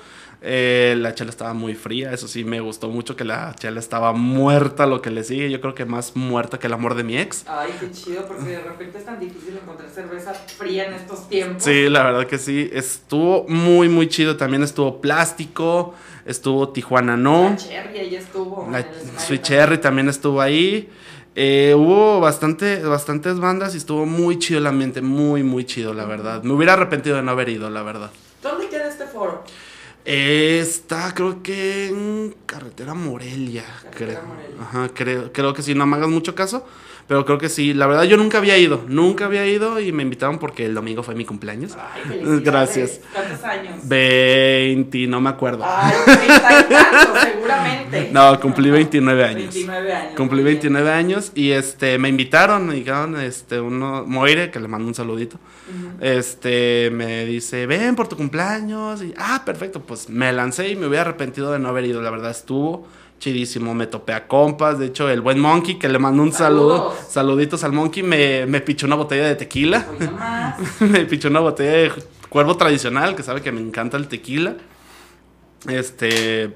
Eh, 0.46 0.94
la 0.98 1.14
chela 1.14 1.30
estaba 1.30 1.54
muy 1.54 1.74
fría, 1.74 2.12
eso 2.12 2.28
sí, 2.28 2.44
me 2.44 2.60
gustó 2.60 2.90
mucho 2.90 3.16
que 3.16 3.24
la 3.24 3.54
chela 3.58 3.80
estaba 3.80 4.12
muerta, 4.12 4.84
lo 4.84 5.00
que 5.00 5.08
le 5.10 5.24
sigue. 5.24 5.50
Yo 5.50 5.58
creo 5.62 5.74
que 5.74 5.86
más 5.86 6.16
muerta 6.16 6.58
que 6.58 6.66
el 6.66 6.74
amor 6.74 6.94
de 6.96 7.02
mi 7.02 7.16
ex. 7.16 7.44
Ay, 7.46 7.70
qué 7.80 7.90
chido, 7.90 8.26
porque 8.26 8.50
de 8.50 8.60
repente 8.60 8.98
es 8.98 9.06
tan 9.06 9.18
difícil 9.18 9.56
encontrar 9.56 9.88
cerveza 9.88 10.34
fría 10.34 10.88
en 10.88 10.92
estos 10.92 11.30
tiempos. 11.30 11.62
Sí, 11.64 11.88
la 11.88 12.02
verdad 12.02 12.26
que 12.26 12.36
sí. 12.36 12.68
Estuvo 12.74 13.46
muy, 13.48 13.88
muy 13.88 14.06
chido. 14.08 14.36
También 14.36 14.62
estuvo 14.62 15.00
Plástico, 15.00 15.94
estuvo 16.26 16.68
Tijuana 16.68 17.16
No. 17.16 17.50
La 17.50 17.56
Cherry 17.56 17.98
ahí 18.00 18.14
estuvo. 18.14 18.68
La 18.70 18.82
Sweet 18.82 19.16
también. 19.16 19.42
Cherry 19.42 19.78
también 19.78 20.08
estuvo 20.10 20.42
ahí. 20.42 20.90
Eh, 21.36 21.74
hubo 21.74 22.20
bastante, 22.20 22.82
bastantes 22.82 23.40
bandas 23.40 23.74
y 23.74 23.78
estuvo 23.78 24.04
muy 24.04 24.38
chido 24.38 24.60
el 24.60 24.66
ambiente, 24.66 25.00
muy, 25.00 25.42
muy 25.42 25.64
chido, 25.64 25.94
la 25.94 26.04
verdad. 26.04 26.42
Me 26.42 26.52
hubiera 26.52 26.74
arrepentido 26.74 27.16
de 27.16 27.22
no 27.22 27.30
haber 27.30 27.48
ido, 27.48 27.70
la 27.70 27.82
verdad. 27.82 28.10
¿Dónde 28.42 28.68
queda 28.68 28.88
este 28.88 29.06
foro? 29.06 29.42
Eh, 29.42 29.93
está, 30.04 31.14
creo 31.14 31.42
que 31.42 31.88
en 31.88 32.34
Carretera 32.46 32.94
Morelia. 32.94 33.64
Carretera 33.64 34.20
creo. 34.20 34.26
Morelia. 34.26 34.62
Ajá, 34.62 34.88
creo, 34.94 35.32
creo 35.32 35.54
que 35.54 35.62
sí, 35.62 35.74
no 35.74 35.86
me 35.86 35.96
hagas 35.96 36.08
mucho 36.08 36.34
caso. 36.34 36.66
Pero 37.06 37.24
creo 37.24 37.38
que 37.38 37.48
sí. 37.48 37.74
La 37.74 37.86
verdad, 37.86 38.04
yo 38.04 38.16
nunca 38.16 38.38
había 38.38 38.56
ido. 38.56 38.82
Nunca 38.88 39.26
había 39.26 39.46
ido 39.46 39.78
y 39.80 39.92
me 39.92 40.02
invitaron 40.02 40.38
porque 40.38 40.64
el 40.64 40.74
domingo 40.74 41.02
fue 41.02 41.14
mi 41.14 41.24
cumpleaños. 41.24 41.76
Ay. 41.76 42.40
Gracias. 42.44 43.00
¿Cuántos 43.12 43.44
años? 43.44 43.86
20, 43.86 45.06
no 45.06 45.20
me 45.20 45.30
acuerdo. 45.30 45.64
Ay, 45.66 45.92
treinta 46.04 46.60
y 46.60 46.72
tantos, 46.72 47.22
seguramente. 47.32 48.10
No, 48.12 48.40
cumplí 48.40 48.70
29 48.70 49.24
años. 49.24 49.54
29 49.54 49.92
años. 49.92 50.16
Cumplí 50.16 50.36
muy 50.36 50.44
bien. 50.44 50.60
29 50.60 50.90
años 50.90 51.32
y 51.34 51.50
este 51.50 51.98
me 51.98 52.08
invitaron, 52.08 52.66
me 52.66 52.74
dijeron, 52.74 53.20
este, 53.20 53.60
uno, 53.60 54.04
Moire, 54.06 54.50
que 54.50 54.60
le 54.60 54.68
mando 54.68 54.88
un 54.88 54.94
saludito. 54.94 55.38
Este 56.00 56.90
me 56.90 57.24
dice, 57.26 57.66
ven 57.66 57.96
por 57.96 58.08
tu 58.08 58.16
cumpleaños. 58.16 59.02
Y, 59.02 59.14
ah, 59.18 59.42
perfecto, 59.44 59.80
pues 59.80 60.08
me 60.08 60.32
lancé 60.32 60.70
y 60.70 60.76
me 60.76 60.86
hubiera 60.86 61.02
arrepentido 61.02 61.52
de 61.52 61.58
no 61.58 61.68
haber 61.68 61.84
ido. 61.84 62.00
La 62.00 62.10
verdad 62.10 62.30
estuvo 62.30 62.86
chidísimo. 63.24 63.74
Me 63.74 63.86
topé 63.86 64.12
a 64.12 64.26
compas. 64.28 64.78
De 64.78 64.86
hecho, 64.86 65.08
el 65.08 65.22
buen 65.22 65.40
Monkey, 65.40 65.78
que 65.78 65.88
le 65.88 65.98
mando 65.98 66.22
un 66.22 66.32
saludo. 66.32 66.94
Saluditos 67.08 67.64
al 67.64 67.72
Monkey, 67.72 68.02
me, 68.02 68.44
me 68.46 68.60
pichó 68.60 68.86
una 68.86 68.96
botella 68.96 69.26
de 69.26 69.34
tequila. 69.34 69.86
Nomás. 69.98 70.56
me 70.80 71.06
pichó 71.06 71.28
una 71.28 71.40
botella 71.40 71.72
de 71.72 71.92
cuervo 72.28 72.56
tradicional, 72.56 73.16
que 73.16 73.22
sabe 73.22 73.40
que 73.40 73.50
me 73.50 73.60
encanta 73.60 73.96
el 73.96 74.08
tequila. 74.08 74.56
Este. 75.68 76.54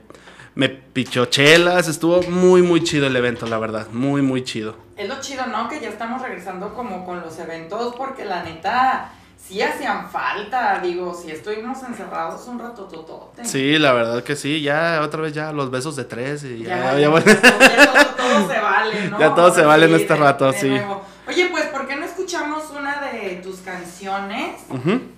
Me 0.54 0.68
pichó 0.68 1.26
chelas, 1.26 1.88
estuvo 1.88 2.20
muy, 2.22 2.62
muy 2.62 2.83
chido 2.83 3.07
el 3.07 3.16
evento, 3.16 3.46
la 3.46 3.59
verdad. 3.59 3.87
Muy, 3.92 4.22
muy 4.22 4.42
chido. 4.42 4.76
Es 4.96 5.09
lo 5.09 5.20
chido, 5.20 5.46
¿no? 5.46 5.68
Que 5.68 5.81
ya 5.81 5.88
estamos 5.88 6.20
regresando 6.20 6.74
como 6.74 7.07
con 7.07 7.20
los 7.20 7.38
eventos, 7.38 7.94
porque 7.94 8.24
la 8.24 8.42
neta 8.42 9.12
sí 9.49 9.63
hacían 9.63 10.11
falta. 10.11 10.79
Digo, 10.83 11.15
si 11.15 11.31
estuvimos 11.31 11.83
encerrados 11.83 12.47
un 12.47 12.59
rato 12.59 12.85
totote. 12.85 13.45
Sí, 13.45 13.79
la 13.79 13.93
verdad 13.93 14.23
que 14.23 14.37
sí. 14.37 14.61
Ya 14.61 15.01
otra 15.03 15.23
vez 15.23 15.33
ya 15.33 15.53
los 15.53 15.71
besos 15.71 15.97
de 15.97 16.05
tres 16.05 16.45
y 16.45 16.59
ya, 16.65 16.69
Ya, 16.95 16.99
ya, 16.99 17.11
ya, 17.25 18.15
todo, 18.15 18.15
todo 18.17 18.49
se 18.53 18.59
vale, 18.61 19.09
¿no? 19.11 19.19
Ya 19.19 19.35
todo 19.35 19.55
se 19.55 19.63
vale 19.63 19.87
en 19.87 19.95
este 19.95 20.13
de- 20.15 20.21
rato, 20.21 20.53
de 20.53 20.59
sí. 20.59 20.69
nuevo. 20.69 21.03
Oye, 21.27 21.47
pues, 21.51 21.65
¿por 21.67 21.87
qué 21.87 21.95
no 21.95 22.07
escuchamos 22.07 22.71
una 22.71 23.03
de 23.03 23.41
tus 23.43 23.57
canciones 23.57 24.63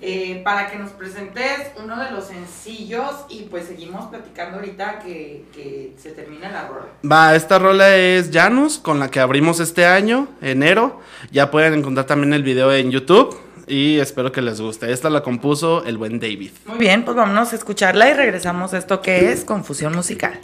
eh, 0.00 0.40
para 0.44 0.68
que 0.68 0.76
nos 0.76 0.90
presentes 0.90 1.70
uno 1.80 2.02
de 2.02 2.10
los 2.10 2.24
sencillos 2.26 3.12
y 3.28 3.42
pues 3.42 3.66
seguimos 3.66 4.06
platicando 4.06 4.56
ahorita 4.58 4.98
que, 4.98 5.44
que 5.54 5.94
se 6.02 6.10
termina 6.10 6.50
la 6.50 6.66
rola? 6.66 6.86
Va, 7.08 7.36
esta 7.36 7.60
rola 7.60 7.94
es 7.96 8.30
Janus, 8.32 8.78
con 8.78 8.98
la 8.98 9.08
que 9.08 9.20
abrimos 9.20 9.60
este 9.60 9.86
año, 9.86 10.26
enero. 10.42 11.00
Ya 11.30 11.52
pueden 11.52 11.74
encontrar 11.74 12.06
también 12.06 12.32
el 12.32 12.42
video 12.42 12.72
en 12.72 12.90
YouTube 12.90 13.38
y 13.66 13.98
espero 13.98 14.32
que 14.32 14.42
les 14.42 14.60
guste. 14.60 14.92
Esta 14.92 15.10
la 15.10 15.22
compuso 15.22 15.84
el 15.84 15.98
buen 15.98 16.20
David. 16.20 16.50
Muy 16.66 16.78
bien, 16.78 17.04
pues 17.04 17.16
vámonos 17.16 17.52
a 17.52 17.56
escucharla 17.56 18.10
y 18.10 18.14
regresamos 18.14 18.74
a 18.74 18.78
esto 18.78 19.00
que 19.00 19.32
es 19.32 19.44
Confusión 19.44 19.94
Musical. 19.94 20.40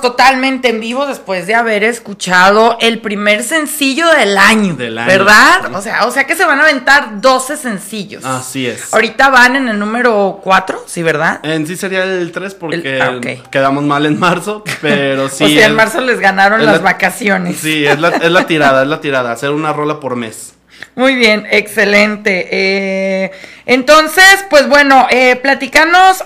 Totalmente 0.00 0.68
en 0.68 0.80
vivo 0.80 1.06
después 1.06 1.46
de 1.46 1.54
haber 1.54 1.84
escuchado 1.84 2.76
el 2.80 3.00
primer 3.00 3.42
sencillo 3.42 4.08
del 4.10 4.36
año, 4.38 4.74
Del 4.74 4.98
año. 4.98 5.06
¿verdad? 5.08 5.74
O 5.74 5.80
sea, 5.82 6.06
o 6.06 6.10
sea 6.10 6.24
que 6.26 6.34
se 6.36 6.44
van 6.44 6.58
a 6.60 6.62
aventar 6.64 7.20
12 7.20 7.56
sencillos. 7.56 8.24
Así 8.24 8.66
es. 8.66 8.92
Ahorita 8.92 9.28
van 9.30 9.56
en 9.56 9.68
el 9.68 9.78
número 9.78 10.40
4, 10.42 10.84
¿sí, 10.86 11.02
verdad? 11.02 11.40
En 11.44 11.66
sí 11.66 11.76
sería 11.76 12.04
el 12.04 12.32
3 12.32 12.54
porque 12.54 12.96
El- 12.96 13.02
ah, 13.02 13.20
quedamos 13.50 13.84
mal 13.84 14.06
en 14.06 14.18
marzo, 14.18 14.64
pero 14.80 15.28
sí. 15.30 15.44
o 15.44 15.48
sea, 15.48 15.66
en 15.66 15.74
marzo 15.74 16.00
les 16.00 16.20
ganaron 16.20 16.64
las 16.64 16.76
la- 16.76 16.82
vacaciones. 16.82 17.58
Sí, 17.58 17.86
es 17.86 17.98
la, 18.00 18.08
es 18.08 18.30
la 18.30 18.46
tirada, 18.46 18.82
es 18.82 18.88
la 18.88 19.00
tirada, 19.00 19.32
hacer 19.32 19.50
una 19.50 19.72
rola 19.72 20.00
por 20.00 20.16
mes. 20.16 20.52
Muy 20.96 21.14
bien, 21.14 21.46
excelente. 21.50 22.48
Eh, 22.50 23.30
entonces, 23.66 24.46
pues 24.48 24.66
bueno, 24.66 25.06
eh, 25.10 25.38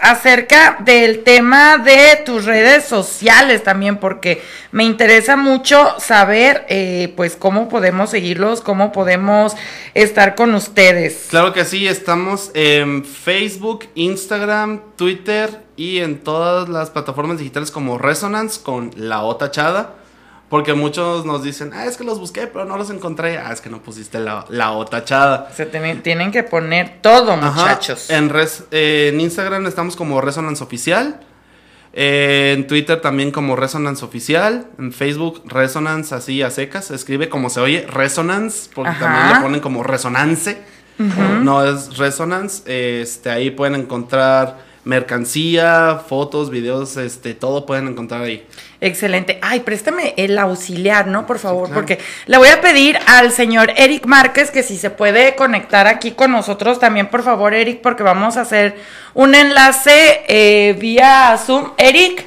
acerca 0.01 0.77
del 0.85 1.25
tema 1.25 1.79
de 1.79 2.23
tus 2.25 2.45
redes 2.45 2.85
sociales 2.85 3.65
también, 3.65 3.97
porque 3.97 4.41
me 4.71 4.85
interesa 4.85 5.35
mucho 5.35 5.97
saber, 5.99 6.67
eh, 6.69 7.13
pues, 7.17 7.35
cómo 7.35 7.69
podemos 7.69 8.11
seguirlos, 8.11 8.61
cómo 8.61 8.93
podemos 8.93 9.57
estar 9.95 10.37
con 10.37 10.55
ustedes. 10.55 11.27
Claro 11.31 11.53
que 11.53 11.65
sí, 11.65 11.89
estamos 11.89 12.53
en 12.55 13.05
Facebook, 13.05 13.89
Instagram, 13.97 14.83
Twitter 14.95 15.65
y 15.75 15.99
en 15.99 16.21
todas 16.21 16.69
las 16.69 16.91
plataformas 16.91 17.39
digitales 17.39 17.73
como 17.73 17.99
Resonance 17.99 18.63
con 18.63 18.93
la 18.95 19.23
O 19.25 19.35
tachada. 19.35 20.00
Porque 20.51 20.75
muchos 20.75 21.25
nos 21.25 21.43
dicen, 21.45 21.71
ah, 21.73 21.87
es 21.87 21.97
que 21.97 22.03
los 22.05 22.19
busqué, 22.19 22.47
pero 22.49 22.65
no 22.67 22.77
los 22.77 22.91
encontré. 22.91 23.39
Ah, 23.39 23.53
es 23.53 23.61
que 23.61 23.71
no 23.71 23.81
pusiste 23.83 24.19
la, 24.19 24.45
la 24.49 24.73
O 24.73 24.85
tachada. 24.85 25.49
Se 25.57 25.65
tienen, 25.65 26.03
tienen 26.03 26.33
que 26.33 26.43
poner 26.43 26.99
todo, 27.01 27.33
Ajá, 27.33 27.51
muchachos. 27.53 28.11
En, 28.11 28.29
res- 28.29 28.65
eh, 28.73 29.11
en 29.15 29.21
Instagram 29.21 29.67
estamos 29.69 29.95
como 29.97 30.21
Resonance 30.21 30.63
Oficial. 30.65 31.21
Eh, 31.93 32.53
en 32.57 32.67
Twitter 32.67 33.01
también 33.01 33.31
como 33.31 33.55
Resonance 33.57 34.05
Oficial. 34.05 34.67
En 34.79 34.93
Facebook 34.93 35.43
Resonance 35.47 36.15
así 36.17 36.43
a 36.43 36.51
secas. 36.51 36.87
Se 36.87 36.97
escribe 36.97 37.29
como 37.29 37.49
se 37.49 37.61
oye 37.61 37.87
Resonance. 37.89 38.71
Porque 38.75 38.91
Ajá. 38.91 39.01
también 39.05 39.29
le 39.37 39.41
ponen 39.43 39.61
como 39.61 39.85
Resonance. 39.85 40.59
No 40.99 41.65
es 41.65 41.97
Resonance. 41.97 42.63
Este, 43.03 43.31
ahí 43.31 43.51
pueden 43.53 43.75
encontrar 43.77 44.59
mercancía, 44.85 46.01
fotos, 46.09 46.51
videos, 46.51 46.97
este, 46.97 47.35
todo 47.35 47.67
pueden 47.67 47.89
encontrar 47.89 48.23
ahí. 48.23 48.47
Excelente. 48.81 49.39
Ay, 49.43 49.61
préstame 49.61 50.15
el 50.17 50.39
auxiliar, 50.39 51.07
¿no? 51.07 51.27
Por 51.27 51.39
favor, 51.39 51.67
claro. 51.67 51.75
porque 51.75 51.99
le 52.27 52.39
voy 52.39 52.49
a 52.49 52.61
pedir 52.63 52.99
al 53.07 53.31
señor 53.31 53.73
Eric 53.77 54.07
Márquez 54.07 54.51
que 54.51 54.63
si 54.63 54.79
se 54.79 54.89
puede 54.89 55.35
conectar 55.37 55.87
aquí 55.87 56.13
con 56.13 56.33
nosotros 56.33 56.79
también, 56.79 57.09
por 57.09 57.23
favor, 57.23 57.53
Eric, 57.53 57.81
porque 57.83 58.03
vamos 58.03 58.39
a 58.39 58.43
hacer 58.43 58.77
un 59.13 59.35
enlace 59.35 60.23
eh, 60.29 60.75
vía 60.79 61.39
Zoom. 61.45 61.73
Eric. 61.77 62.27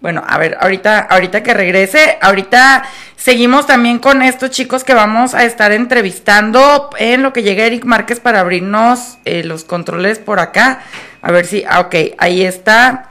Bueno, 0.00 0.22
a 0.26 0.36
ver, 0.36 0.58
ahorita, 0.60 0.98
ahorita 0.98 1.42
que 1.42 1.54
regrese, 1.54 2.18
ahorita 2.20 2.84
seguimos 3.16 3.66
también 3.66 3.98
con 3.98 4.20
estos 4.20 4.50
chicos 4.50 4.84
que 4.84 4.92
vamos 4.92 5.32
a 5.32 5.46
estar 5.46 5.72
entrevistando 5.72 6.90
en 6.98 7.22
lo 7.22 7.32
que 7.32 7.42
llega 7.42 7.64
Eric 7.64 7.86
Márquez 7.86 8.20
para 8.20 8.40
abrirnos 8.40 9.16
eh, 9.24 9.42
los 9.44 9.64
controles 9.64 10.18
por 10.18 10.40
acá. 10.40 10.82
A 11.26 11.32
ver 11.32 11.46
si, 11.46 11.64
ah, 11.66 11.80
ok, 11.80 11.94
ahí 12.18 12.44
está. 12.44 13.08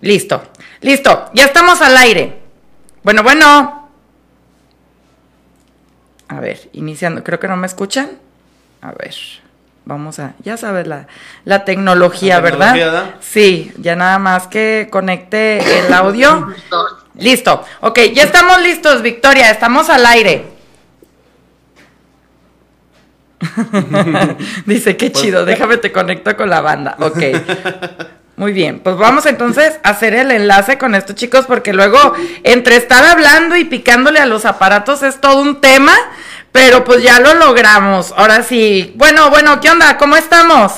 Listo, 0.00 0.40
listo, 0.82 1.30
ya 1.34 1.46
estamos 1.46 1.82
al 1.82 1.96
aire. 1.96 2.38
Bueno, 3.02 3.24
bueno. 3.24 3.90
A 6.28 6.38
ver, 6.38 6.68
iniciando, 6.74 7.24
creo 7.24 7.40
que 7.40 7.48
no 7.48 7.56
me 7.56 7.66
escuchan. 7.66 8.08
A 8.80 8.92
ver, 8.92 9.12
vamos 9.84 10.20
a, 10.20 10.34
ya 10.44 10.56
sabes, 10.56 10.86
la, 10.86 11.08
la 11.44 11.64
tecnología, 11.64 12.36
La 12.36 12.40
¿verdad? 12.40 12.72
tecnología, 12.72 13.00
¿verdad? 13.02 13.14
Sí, 13.20 13.72
ya 13.78 13.96
nada 13.96 14.20
más 14.20 14.46
que 14.46 14.86
conecte 14.92 15.58
el 15.80 15.92
audio. 15.92 16.54
Listo, 17.16 17.64
ok, 17.80 17.98
ya 18.14 18.22
estamos 18.22 18.62
listos, 18.62 19.02
Victoria, 19.02 19.50
estamos 19.50 19.90
al 19.90 20.06
aire. 20.06 20.53
Dice, 24.66 24.96
qué 24.96 25.12
chido, 25.12 25.44
déjame 25.44 25.76
te 25.76 25.92
conecto 25.92 26.36
con 26.36 26.50
la 26.50 26.60
banda. 26.60 26.96
Ok. 27.04 27.22
Muy 28.36 28.52
bien, 28.52 28.80
pues 28.80 28.96
vamos 28.96 29.26
entonces 29.26 29.78
a 29.84 29.90
hacer 29.90 30.12
el 30.14 30.32
enlace 30.32 30.76
con 30.76 30.96
estos 30.96 31.14
chicos 31.14 31.46
porque 31.46 31.72
luego 31.72 31.98
entre 32.42 32.74
estar 32.74 33.04
hablando 33.04 33.54
y 33.56 33.64
picándole 33.64 34.18
a 34.18 34.26
los 34.26 34.44
aparatos 34.44 35.04
es 35.04 35.20
todo 35.20 35.40
un 35.40 35.60
tema, 35.60 35.92
pero 36.50 36.82
pues 36.82 37.02
ya 37.02 37.20
lo 37.20 37.34
logramos. 37.34 38.12
Ahora 38.16 38.42
sí, 38.42 38.92
bueno, 38.96 39.30
bueno, 39.30 39.60
¿qué 39.60 39.70
onda? 39.70 39.96
¿Cómo 39.98 40.16
estamos? 40.16 40.72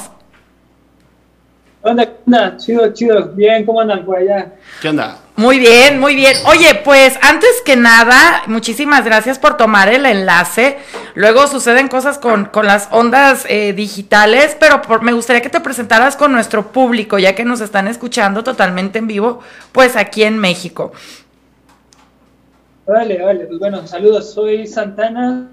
¿Qué 1.83 1.89
onda? 1.89 2.05
¿Qué 2.05 2.13
onda? 2.27 2.57
Chido, 2.59 2.93
chido. 2.93 3.29
Bien, 3.29 3.65
¿cómo 3.65 3.81
andan 3.81 4.05
por 4.05 4.19
allá? 4.19 4.53
¿Qué 4.83 4.91
onda? 4.91 5.19
Muy 5.37 5.59
bien, 5.59 6.01
muy 6.01 6.15
bien. 6.15 6.35
Oye, 6.47 6.81
pues 6.83 7.19
antes 7.21 7.61
que 7.63 7.77
nada, 7.77 8.43
muchísimas 8.47 9.05
gracias 9.05 9.39
por 9.39 9.59
tomar 9.59 9.91
el 9.91 10.07
enlace. 10.07 10.79
Luego 11.15 11.47
suceden 11.47 11.89
cosas 11.89 12.19
con, 12.19 12.47
con 12.47 12.67
las 12.67 12.89
ondas 12.91 13.45
eh, 13.51 13.75
digitales, 13.75 14.57
pero 14.59 14.81
por- 14.81 15.03
me 15.03 15.13
gustaría 15.13 15.43
que 15.43 15.51
te 15.51 15.61
presentaras 15.61 16.17
con 16.17 16.33
nuestro 16.33 16.69
público, 16.73 17.19
ya 17.19 17.35
que 17.35 17.45
nos 17.45 17.61
están 17.61 17.87
escuchando 17.87 18.43
totalmente 18.45 18.99
en 18.99 19.09
vivo, 19.09 19.41
pues 19.73 19.95
aquí 19.97 20.23
en 20.23 20.39
México. 20.39 20.93
Vale, 22.87 23.21
vale, 23.23 23.45
pues 23.47 23.59
bueno, 23.59 23.87
saludos, 23.87 24.33
soy 24.33 24.67
Santana 24.67 25.49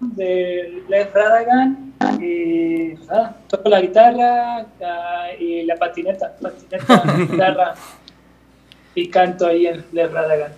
de 0.00 0.84
Led 0.88 1.08
Radagan 1.12 1.92
y 2.20 2.94
pues, 2.94 3.08
toco 3.48 3.68
la 3.68 3.80
guitarra 3.80 4.64
ah, 4.82 5.26
y 5.38 5.64
la 5.64 5.76
patineta, 5.76 6.32
patineta, 6.40 7.02
guitarra 7.30 7.74
y 8.94 9.08
canto 9.08 9.46
ahí 9.46 9.66
en 9.66 9.84
Led 9.92 10.10
Radagan. 10.10 10.52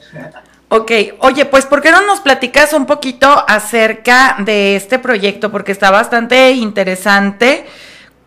Ok, 0.69 0.91
oye, 1.21 1.45
pues 1.45 1.67
¿por 1.67 1.83
qué 1.83 1.91
no 1.91 2.05
nos 2.07 2.21
platicas 2.21 2.73
un 2.73 2.87
poquito 2.87 3.29
acerca 3.47 4.37
de 4.41 4.77
este 4.77 4.99
proyecto? 4.99 5.51
Porque 5.53 5.73
está 5.73 5.91
bastante 5.91 6.53
interesante 6.53 7.65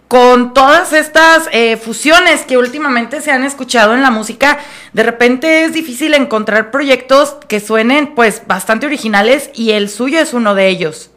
con 0.08 0.54
todas 0.54 0.93
estas 0.93 1.50
eh, 1.52 1.76
fusiones 1.76 2.46
que 2.46 2.58
últimamente 2.58 3.20
se 3.20 3.32
han 3.32 3.43
escuchado 3.43 3.93
en 3.93 4.02
la 4.02 4.12
música. 4.12 4.60
De 4.93 5.04
repente 5.04 5.65
es 5.65 5.74
difícil 5.74 6.13
encontrar 6.13 6.72
proyectos 6.72 7.36
que 7.48 7.60
suenen 7.60 8.15
pues 8.15 8.41
bastante 8.48 8.86
originales 8.86 9.50
y 9.54 9.72
el 9.72 9.89
suyo 9.89 10.20
es 10.20 10.34
uno 10.34 10.56
de 10.56 10.70
ellos. 10.70 11.10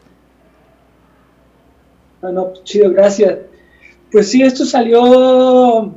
Bueno, 2.21 2.51
chido, 2.63 2.91
gracias. 2.91 3.35
Pues 4.11 4.29
sí, 4.29 4.43
esto 4.43 4.65
salió, 4.65 5.95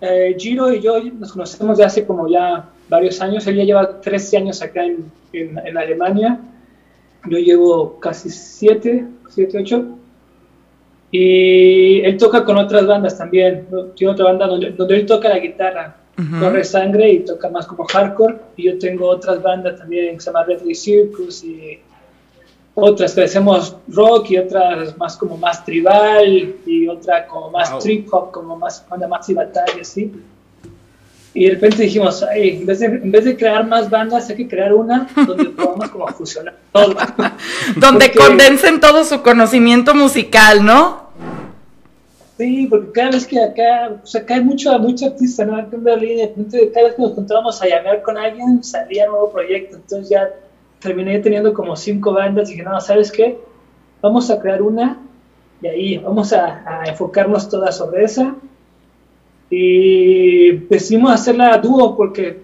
eh, 0.00 0.34
Giro 0.38 0.72
y 0.72 0.80
yo 0.80 1.02
nos 1.02 1.32
conocemos 1.32 1.78
de 1.78 1.84
hace 1.84 2.06
como 2.06 2.28
ya 2.28 2.68
varios 2.88 3.20
años, 3.20 3.46
él 3.46 3.56
ya 3.56 3.64
lleva 3.64 4.00
13 4.00 4.36
años 4.38 4.62
acá 4.62 4.84
en, 4.84 5.10
en, 5.32 5.58
en 5.58 5.78
Alemania, 5.78 6.40
yo 7.26 7.38
llevo 7.38 8.00
casi 8.00 8.30
7, 8.30 9.06
7, 9.28 9.58
8, 9.58 9.84
y 11.12 12.00
él 12.00 12.16
toca 12.16 12.44
con 12.44 12.56
otras 12.56 12.86
bandas 12.86 13.18
también, 13.18 13.66
tiene 13.96 14.12
otra 14.12 14.26
banda 14.26 14.46
donde, 14.46 14.70
donde 14.70 14.96
él 14.96 15.06
toca 15.06 15.28
la 15.28 15.38
guitarra, 15.38 15.96
Ujú. 16.18 16.40
corre 16.40 16.64
sangre 16.64 17.12
y 17.12 17.20
toca 17.20 17.48
más 17.48 17.66
como 17.66 17.84
hardcore, 17.84 18.36
y 18.56 18.64
yo 18.64 18.78
tengo 18.78 19.08
otras 19.08 19.42
bandas 19.42 19.78
también 19.78 20.14
que 20.14 20.20
se 20.20 20.26
llama 20.26 20.44
Red 20.44 20.60
Circus 20.74 21.44
y 21.44 21.78
otras 22.74 23.14
que 23.14 23.24
hacemos 23.24 23.76
rock 23.88 24.30
y 24.30 24.38
otras 24.38 24.96
más 24.96 25.16
como 25.16 25.36
más 25.36 25.64
tribal 25.64 26.54
y 26.66 26.88
otra 26.88 27.26
como 27.26 27.50
más 27.50 27.70
Wow. 27.70 27.80
trip 27.80 28.08
hop, 28.14 28.30
como 28.30 28.56
más 28.56 28.84
banda 28.88 29.08
más 29.08 29.28
y 29.28 29.34
batalla, 29.34 29.80
así. 29.80 30.12
Y 31.32 31.44
de 31.46 31.50
repente 31.54 31.82
dijimos, 31.84 32.22
"Ay, 32.24 32.58
en 32.58 32.66
vez, 32.66 32.80
de, 32.80 32.86
en 32.86 33.10
vez 33.12 33.24
de 33.24 33.36
crear 33.36 33.64
más 33.66 33.88
bandas, 33.88 34.28
hay 34.30 34.36
que 34.36 34.48
crear 34.48 34.72
una 34.74 35.08
donde 35.26 35.44
podamos 35.50 35.88
como 35.90 36.06
fusionar 36.08 36.56
todo. 36.72 36.94
Donde 37.76 38.06
Porque- 38.06 38.18
condensen 38.18 38.80
todo 38.80 39.04
su 39.04 39.22
conocimiento 39.22 39.94
musical, 39.94 40.64
¿no? 40.64 41.10
Sí, 42.36 42.66
porque 42.70 42.90
cada 42.92 43.10
vez 43.10 43.26
que 43.26 43.38
acá, 43.38 43.90
o 44.02 44.06
sea, 44.06 44.22
acá 44.22 44.34
hay 44.34 44.40
mucho, 44.42 44.76
mucho 44.78 45.06
artista, 45.06 45.44
¿no? 45.44 45.56
Acá 45.56 45.68
en 45.76 45.84
Berlín, 45.84 46.16
de 46.16 46.26
repente, 46.28 46.70
cada 46.72 46.86
vez 46.86 46.94
que 46.96 47.02
nos 47.02 47.10
encontrábamos 47.12 47.60
a 47.62 47.66
llamar 47.66 48.00
con 48.02 48.16
alguien, 48.16 48.64
salía 48.64 49.06
nuevo 49.06 49.30
proyecto. 49.30 49.76
Entonces 49.76 50.08
ya 50.08 50.30
terminé 50.80 51.18
teniendo 51.20 51.52
como 51.54 51.76
cinco 51.76 52.12
bandas 52.12 52.48
y 52.48 52.52
dije, 52.52 52.64
no, 52.64 52.80
¿sabes 52.80 53.12
qué? 53.12 53.38
Vamos 54.00 54.30
a 54.30 54.40
crear 54.40 54.62
una 54.62 54.98
y 55.62 55.66
ahí 55.66 55.98
vamos 55.98 56.32
a, 56.32 56.62
a 56.66 56.84
enfocarnos 56.86 57.48
todas 57.48 57.76
sobre 57.76 58.04
esa. 58.04 58.34
Y 59.50 60.52
decidimos 60.68 61.12
hacerla 61.12 61.54
a 61.54 61.58
dúo 61.58 61.96
porque 61.96 62.40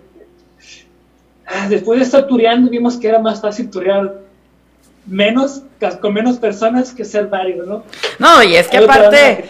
ah, 1.47 1.69
después 1.69 1.99
de 1.99 2.05
estar 2.05 2.27
tureando 2.27 2.71
vimos 2.71 2.97
que 2.97 3.09
era 3.09 3.19
más 3.19 3.41
fácil 3.41 3.71
turear 3.71 4.21
menos, 5.07 5.63
con 6.01 6.13
menos 6.13 6.39
personas 6.39 6.93
que 6.93 7.05
ser 7.05 7.29
varios, 7.29 7.67
¿no? 7.67 7.85
No, 8.19 8.43
y 8.43 8.57
es 8.57 8.69
que 8.69 8.79
aparte... 8.79 9.45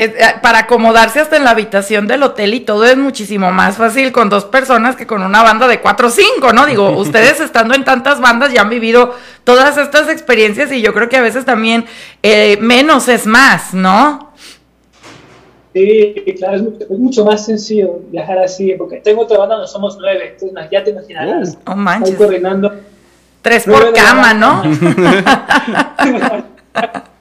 Eh, 0.00 0.14
para 0.42 0.60
acomodarse 0.60 1.18
hasta 1.18 1.36
en 1.36 1.42
la 1.42 1.50
habitación 1.50 2.06
del 2.06 2.22
hotel 2.22 2.54
y 2.54 2.60
todo 2.60 2.84
es 2.84 2.96
muchísimo 2.96 3.50
más 3.50 3.78
fácil 3.78 4.12
con 4.12 4.28
dos 4.28 4.44
personas 4.44 4.94
que 4.94 5.08
con 5.08 5.24
una 5.24 5.42
banda 5.42 5.66
de 5.66 5.80
cuatro 5.80 6.06
o 6.06 6.10
cinco, 6.10 6.52
¿no? 6.52 6.66
Digo, 6.66 6.90
ustedes 6.96 7.40
estando 7.40 7.74
en 7.74 7.82
tantas 7.82 8.20
bandas 8.20 8.52
ya 8.52 8.60
han 8.60 8.68
vivido 8.68 9.12
todas 9.42 9.76
estas 9.76 10.08
experiencias 10.08 10.70
y 10.70 10.82
yo 10.82 10.94
creo 10.94 11.08
que 11.08 11.16
a 11.16 11.20
veces 11.20 11.44
también 11.44 11.84
eh, 12.22 12.58
menos 12.60 13.08
es 13.08 13.26
más, 13.26 13.74
¿no? 13.74 14.30
Sí, 15.74 16.14
claro, 16.38 16.54
es 16.54 16.62
mucho, 16.62 16.86
es 16.88 16.98
mucho 16.98 17.24
más 17.24 17.44
sencillo 17.44 17.98
viajar 18.12 18.38
así, 18.38 18.76
porque 18.78 18.98
tengo 18.98 19.22
otra 19.22 19.38
banda 19.38 19.56
donde 19.56 19.68
somos 19.68 19.98
nueve, 20.00 20.36
entonces 20.38 20.70
ya 20.70 20.84
te 20.84 20.90
imaginarás. 20.90 21.58
Oh 21.66 21.74
manches. 21.74 22.14
coordinando. 22.14 22.72
Tres 23.42 23.64
por 23.64 23.92
cama, 23.92 24.32
¿no? 24.32 24.62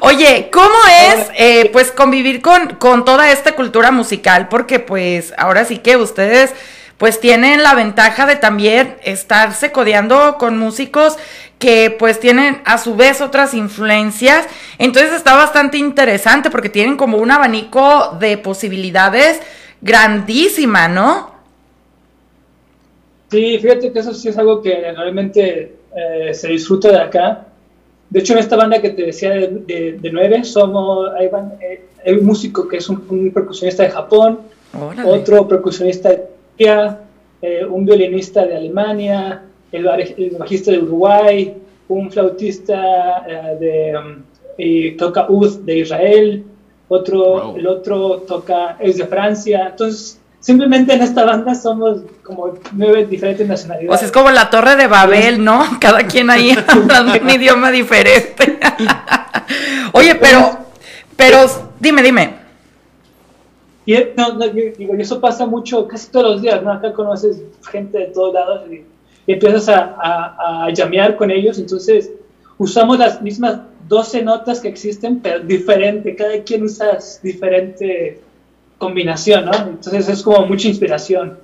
Oye, 0.00 0.50
¿cómo 0.52 0.74
es 0.90 1.28
eh, 1.36 1.70
pues 1.72 1.92
convivir 1.92 2.42
con, 2.42 2.76
con 2.76 3.04
toda 3.04 3.30
esta 3.30 3.52
cultura 3.52 3.90
musical? 3.90 4.48
Porque 4.48 4.80
pues 4.80 5.32
ahora 5.36 5.64
sí 5.64 5.78
que 5.78 5.96
ustedes 5.96 6.52
pues 6.98 7.20
tienen 7.20 7.62
la 7.62 7.74
ventaja 7.74 8.26
de 8.26 8.36
también 8.36 8.96
estarse 9.02 9.72
codeando 9.72 10.36
con 10.38 10.58
músicos 10.58 11.16
que 11.58 11.94
pues 11.98 12.20
tienen 12.20 12.60
a 12.64 12.78
su 12.78 12.96
vez 12.96 13.20
otras 13.20 13.54
influencias. 13.54 14.46
Entonces 14.78 15.12
está 15.12 15.34
bastante 15.34 15.78
interesante 15.78 16.50
porque 16.50 16.68
tienen 16.68 16.96
como 16.96 17.18
un 17.18 17.30
abanico 17.30 18.16
de 18.20 18.38
posibilidades 18.38 19.40
grandísima, 19.80 20.88
¿no? 20.88 21.34
Sí, 23.30 23.58
fíjate 23.58 23.92
que 23.92 23.98
eso 23.98 24.14
sí 24.14 24.28
es 24.28 24.38
algo 24.38 24.62
que 24.62 24.92
realmente 24.94 25.76
eh, 25.96 26.34
se 26.34 26.48
disfruta 26.48 26.88
de 26.90 27.00
acá. 27.00 27.46
De 28.10 28.20
hecho, 28.20 28.32
en 28.34 28.38
esta 28.40 28.56
banda 28.56 28.80
que 28.80 28.90
te 28.90 29.02
decía 29.06 29.30
de, 29.30 29.48
de- 29.66 29.98
de 30.00 30.12
nueve, 30.12 30.44
somos, 30.44 31.10
hay, 31.18 31.26
eh, 31.60 31.84
hay 32.06 32.12
un 32.14 32.24
músico 32.26 32.68
que 32.68 32.76
es 32.76 32.88
un, 32.88 33.04
un 33.08 33.30
percusionista 33.32 33.82
de 33.82 33.90
Japón, 33.90 34.38
Órale. 34.78 35.08
otro 35.10 35.48
percusionista 35.48 36.10
de 36.10 36.16
Turquía, 36.50 37.00
eh, 37.42 37.64
un 37.64 37.84
violinista 37.84 38.44
de 38.46 38.56
Alemania, 38.56 39.42
el, 39.72 39.84
bajista 40.38 40.70
de 40.70 40.78
Uruguay, 40.78 41.54
un 41.88 42.10
flautista 42.10 43.24
eh, 43.28 43.56
de 43.60 43.98
um, 43.98 44.22
y 44.56 44.92
toca 44.92 45.26
ud 45.28 45.60
de 45.60 45.78
Israel, 45.78 46.44
otro, 46.88 47.18
Wow. 47.48 47.56
el 47.56 47.66
otro 47.66 48.18
toca 48.28 48.76
es 48.78 48.98
de 48.98 49.06
Francia. 49.06 49.68
Entonces, 49.70 50.20
simplemente 50.44 50.92
en 50.92 51.00
esta 51.00 51.24
banda 51.24 51.54
somos 51.54 52.02
como 52.22 52.52
nueve 52.72 53.06
diferentes 53.06 53.48
nacionalidades. 53.48 53.88
Pues 53.88 54.02
es 54.02 54.12
como 54.12 54.30
la 54.30 54.50
torre 54.50 54.76
de 54.76 54.86
Babel, 54.86 55.42
¿no? 55.42 55.64
Cada 55.80 56.06
quien 56.06 56.28
ahí 56.28 56.54
hablando 56.68 57.14
un 57.18 57.30
idioma 57.30 57.70
diferente. 57.70 58.58
Oye, 59.92 60.14
pero, 60.16 60.58
pero, 61.16 61.38
dime, 61.80 62.02
dime. 62.02 62.34
Y 63.86 63.94
no, 64.14 64.34
no, 64.34 64.44
yo 64.44 64.64
digo, 64.76 64.94
eso 64.98 65.18
pasa 65.18 65.46
mucho, 65.46 65.88
casi 65.88 66.10
todos 66.10 66.32
los 66.32 66.42
días, 66.42 66.62
¿no? 66.62 66.72
Acá 66.72 66.92
conoces 66.92 67.40
gente 67.70 67.96
de 67.96 68.06
todos 68.08 68.34
lados 68.34 68.70
y, 68.70 68.84
y 69.26 69.32
empiezas 69.32 69.70
a, 69.70 69.96
a, 69.98 70.64
a 70.66 70.70
llamear 70.74 71.16
con 71.16 71.30
ellos, 71.30 71.58
entonces 71.58 72.10
usamos 72.58 72.98
las 72.98 73.22
mismas 73.22 73.60
12 73.88 74.22
notas 74.22 74.60
que 74.60 74.68
existen, 74.68 75.20
pero 75.20 75.40
diferente, 75.40 76.14
cada 76.14 76.42
quien 76.42 76.64
usa 76.64 76.98
diferente 77.22 78.20
combinación, 78.84 79.46
¿no? 79.46 79.54
Entonces 79.54 80.08
es 80.08 80.22
como 80.22 80.46
mucha 80.46 80.68
inspiración. 80.68 81.38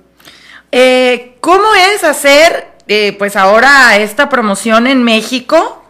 Eh, 0.71 1.35
¿Cómo 1.41 1.67
es 1.93 2.03
hacer, 2.03 2.67
eh, 2.87 3.15
pues 3.17 3.35
ahora 3.35 3.97
esta 3.97 4.29
promoción 4.29 4.87
en 4.87 5.03
México? 5.03 5.83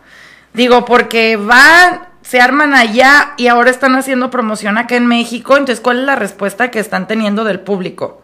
Digo, 0.54 0.86
porque 0.86 1.36
van, 1.36 2.08
se 2.22 2.40
arman 2.40 2.74
allá 2.74 3.34
y 3.38 3.48
ahora 3.48 3.70
están 3.70 3.96
haciendo 3.96 4.30
promoción 4.30 4.78
acá 4.78 4.96
en 4.96 5.08
México. 5.08 5.58
Entonces, 5.58 5.82
¿cuál 5.82 6.00
es 6.00 6.06
la 6.06 6.16
respuesta 6.16 6.72
que 6.72 6.80
están 6.80 7.08
teniendo 7.08 7.44
del 7.44 7.60
público? 7.60 8.22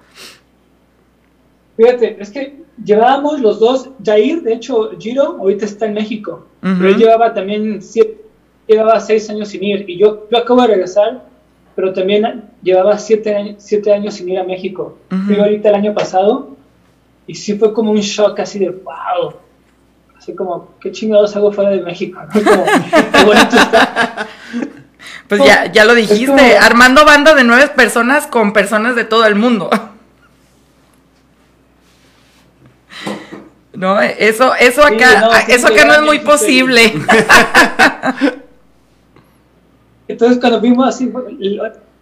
Fíjate, 1.78 2.18
es 2.20 2.30
que 2.32 2.64
llevábamos 2.84 3.40
los 3.40 3.60
dos, 3.60 3.90
Jair, 4.04 4.42
de 4.42 4.54
hecho, 4.54 4.92
Giro, 5.00 5.38
ahorita 5.40 5.66
está 5.66 5.86
en 5.86 5.94
México, 5.94 6.48
pero 6.62 6.90
él 6.90 6.98
llevaba 6.98 7.34
también 7.34 7.82
siete, 7.84 8.18
llevaba 8.68 9.00
seis 9.00 9.30
años 9.30 9.50
sin 9.50 9.64
ir, 9.64 9.88
y 9.88 10.00
yo, 10.00 10.28
yo 10.32 10.38
acabo 10.40 10.62
de 10.64 10.70
regresar, 10.70 11.24
pero 11.78 11.94
también 11.94 12.46
llevaba 12.64 12.98
siete, 12.98 13.36
años- 13.36 13.58
siete 13.60 13.94
años 13.94 14.16
sin 14.16 14.28
ir 14.30 14.40
a 14.40 14.44
México. 14.44 14.98
Ujú. 15.12 15.22
Fui 15.28 15.36
ahorita 15.40 15.70
el 15.70 15.76
año 15.76 15.94
pasado, 15.94 16.58
y 17.28 17.36
sí 17.36 17.54
fue 17.56 17.72
como 17.72 17.92
un 17.92 18.00
shock 18.00 18.40
así 18.40 18.58
de, 18.58 18.72
wow, 18.72 19.36
así 20.18 20.34
como, 20.34 20.72
¿qué 20.82 20.92
chingados 20.92 21.36
hago 21.36 21.52
fuera 21.52 21.70
de 21.70 21.82
México? 21.82 22.20
¿no? 22.20 22.42
Como, 22.44 22.66
qué 22.66 23.24
bonito 23.24 23.56
está. 23.56 24.28
Pues 25.28 25.44
ya, 25.44 25.72
ya 25.72 25.86
lo 25.86 25.94
dijiste, 25.94 26.26
como- 26.26 26.42
armando 26.62 27.06
banda 27.06 27.36
de 27.36 27.44
nueve 27.44 27.68
personas 27.76 28.26
con 28.26 28.54
personas 28.54 28.96
de 28.96 29.04
todo 29.04 29.26
el 29.28 29.36
mundo. 29.36 29.70
No, 33.74 34.02
eso, 34.02 34.56
eso 34.56 34.82
Sí, 34.88 34.96
acá, 34.96 35.22
no, 35.22 35.32
sí, 35.34 35.42
eso 35.50 35.68
acá 35.68 35.86
no 35.86 35.94
es 35.94 36.02
muy 36.02 36.20
posible. 36.20 36.94
Entonces 40.08 40.40
cuando 40.40 40.62
vimos 40.62 40.88
así, 40.88 41.12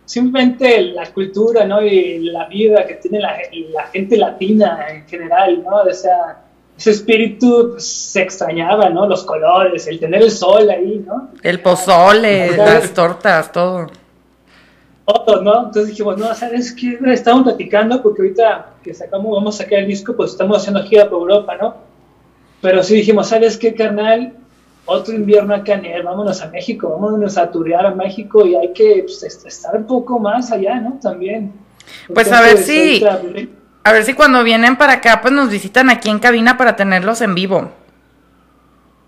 simplemente 0.06 0.82
la 0.82 1.12
cultura, 1.12 1.66
¿no? 1.66 1.82
Y 1.82 2.20
la 2.20 2.48
vida 2.48 2.86
que 2.86 2.96
tiene 2.96 3.20
la, 3.20 3.38
la 3.74 3.88
gente 3.88 4.18
latina 4.18 4.86
en 4.90 5.08
general, 5.08 5.64
¿no? 5.64 5.78
O 5.78 5.94
sea, 5.94 6.44
ese 6.78 6.92
espíritu 6.92 7.70
pues, 7.72 7.86
se 7.86 8.22
extrañaba, 8.22 8.90
¿no? 8.90 9.08
Los 9.08 9.24
colores, 9.24 9.88
el 9.88 10.00
tener 10.00 10.22
el 10.22 10.32
sol 10.32 10.70
ahí, 10.70 11.04
¿no? 11.06 11.30
El 11.42 11.62
pozole, 11.62 12.56
las 12.56 12.94
tortas, 12.94 13.52
todo. 13.52 13.88
Todo, 15.06 15.42
¿no? 15.42 15.66
Entonces 15.68 15.88
dijimos, 15.88 16.18
no, 16.18 16.34
¿sabes 16.34 16.74
qué? 16.74 16.98
Estamos 17.12 17.44
platicando 17.44 18.02
porque 18.02 18.24
ahorita 18.24 18.74
que 18.84 18.94
sacamos, 18.94 19.32
vamos 19.32 19.56
a 19.56 19.64
sacar 19.64 19.80
el 19.80 19.88
disco, 19.88 20.16
pues 20.16 20.32
estamos 20.32 20.58
haciendo 20.58 20.84
gira 20.84 21.10
por 21.10 21.22
Europa, 21.22 21.56
¿no? 21.58 21.76
Pero 22.62 22.84
sí 22.84 22.96
dijimos, 22.96 23.28
¿sabes 23.28 23.58
qué, 23.58 23.74
carnal? 23.74 24.34
Otro 24.88 25.14
invierno 25.16 25.56
acá 25.56 25.74
en 25.74 25.86
él, 25.86 26.04
vámonos 26.04 26.42
a 26.42 26.48
México, 26.50 26.90
vámonos 26.90 27.38
a 27.38 27.50
turear 27.50 27.86
a 27.88 27.92
México 27.96 28.46
y 28.46 28.56
hay 28.56 28.72
que 28.74 29.02
pues, 29.04 29.24
est- 29.24 29.46
estar 29.46 29.76
un 29.76 29.86
poco 29.88 30.20
más 30.20 30.52
allá, 30.52 30.76
¿no? 30.80 31.00
También. 31.02 31.52
Pues, 32.14 32.32
a 32.32 32.42
ver 32.42 32.58
si- 32.60 33.04
A 33.84 33.92
ver 33.94 34.04
si 34.04 34.14
cuando 34.14 34.44
vienen 34.44 34.76
para 34.78 34.94
acá, 34.94 35.22
pues 35.22 35.34
nos 35.34 35.50
visitan 35.50 35.90
aquí 35.90 36.10
en 36.10 36.20
cabina 36.20 36.58
para 36.58 36.76
tenerlos 36.76 37.22
en 37.22 37.36
vivo. 37.36 37.72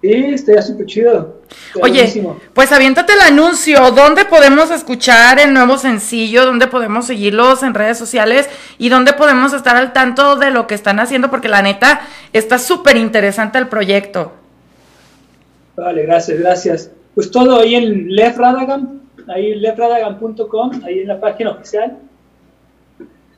Sí, 0.02 0.12
estaría 0.14 0.62
súper 0.62 0.86
chido. 0.86 1.42
Oye, 1.82 1.94
buenísimo. 2.02 2.40
pues 2.54 2.72
aviéntate 2.72 3.14
el 3.14 3.22
anuncio. 3.22 3.90
¿Dónde 3.92 4.26
podemos 4.26 4.70
escuchar 4.70 5.40
el 5.40 5.54
nuevo 5.54 5.80
sencillo? 5.80 6.46
¿Dónde 6.46 6.68
podemos 6.68 7.08
seguirlos 7.08 7.64
en 7.64 7.74
redes 7.74 7.98
sociales? 7.98 8.48
¿Y 8.78 8.90
dónde 8.90 9.14
podemos 9.14 9.54
estar 9.54 9.76
al 9.76 9.94
tanto 9.94 10.36
de 10.36 10.52
lo 10.52 10.68
que 10.68 10.76
están 10.76 11.00
haciendo? 11.00 11.32
Porque 11.32 11.50
la 11.50 11.64
neta 11.64 12.02
está 12.32 12.60
súper 12.60 12.96
interesante 12.98 13.58
el 13.58 13.68
proyecto. 13.68 14.34
Vale, 15.78 16.02
gracias, 16.04 16.40
gracias. 16.40 16.92
Pues 17.14 17.30
todo 17.30 17.60
ahí 17.60 17.76
en 17.76 18.10
Lev 18.14 18.36
Radagan, 18.36 19.02
ahí 19.28 19.54
levradagan.com, 19.56 20.72
ahí 20.84 21.00
en 21.00 21.08
la 21.08 21.20
página 21.20 21.52
oficial. 21.52 22.00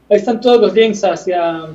Ahí 0.10 0.18
están 0.18 0.40
todos 0.40 0.62
los 0.62 0.74
links 0.74 1.04
hacia 1.04 1.68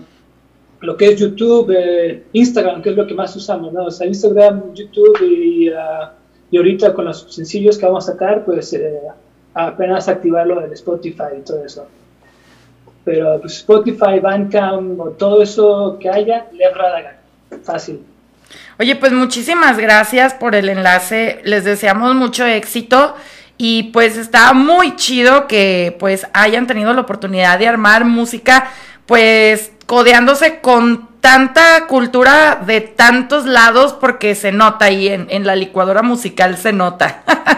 lo 0.80 0.96
que 0.96 1.08
es 1.08 1.20
YouTube, 1.20 1.70
eh, 1.76 2.24
Instagram, 2.32 2.80
que 2.80 2.90
es 2.90 2.96
lo 2.96 3.06
que 3.06 3.14
más 3.14 3.36
usamos, 3.36 3.74
¿no? 3.74 3.84
O 3.84 3.90
sea, 3.90 4.06
Instagram, 4.06 4.72
YouTube 4.72 5.20
y, 5.22 5.68
ah, 5.68 6.14
y 6.50 6.56
ahorita 6.56 6.94
con 6.94 7.04
los 7.04 7.34
sencillos 7.34 7.76
que 7.76 7.84
vamos 7.84 8.08
a 8.08 8.12
sacar, 8.12 8.44
pues 8.44 8.72
eh, 8.72 9.00
apenas 9.52 10.08
activarlo 10.08 10.60
del 10.60 10.72
Spotify 10.72 11.36
y 11.38 11.42
todo 11.42 11.62
eso. 11.62 11.86
Pero 13.04 13.38
pues 13.38 13.58
Spotify, 13.58 14.18
Bandcamp, 14.20 14.98
o 14.98 15.10
todo 15.10 15.42
eso 15.42 15.98
que 16.00 16.08
haya, 16.08 16.46
Lev 16.52 16.74
Radagan, 16.74 17.16
fácil. 17.62 18.00
Oye, 18.78 18.96
pues 18.96 19.12
muchísimas 19.12 19.78
gracias 19.78 20.34
por 20.34 20.54
el 20.54 20.68
enlace. 20.68 21.40
Les 21.44 21.64
deseamos 21.64 22.14
mucho 22.14 22.44
éxito. 22.44 23.14
Y 23.56 23.84
pues 23.92 24.16
está 24.16 24.52
muy 24.52 24.96
chido 24.96 25.46
que 25.46 25.96
pues 26.00 26.26
hayan 26.32 26.66
tenido 26.66 26.92
la 26.92 27.02
oportunidad 27.02 27.58
de 27.58 27.68
armar 27.68 28.04
música, 28.04 28.68
pues 29.06 29.70
codeándose 29.86 30.58
con 30.60 31.08
tanta 31.20 31.86
cultura 31.86 32.60
de 32.66 32.80
tantos 32.80 33.46
lados, 33.46 33.92
porque 33.92 34.34
se 34.34 34.50
nota 34.50 34.86
ahí 34.86 35.06
en, 35.08 35.28
en 35.30 35.46
la 35.46 35.54
licuadora 35.54 36.02
musical, 36.02 36.56
se 36.56 36.72
nota. 36.72 37.22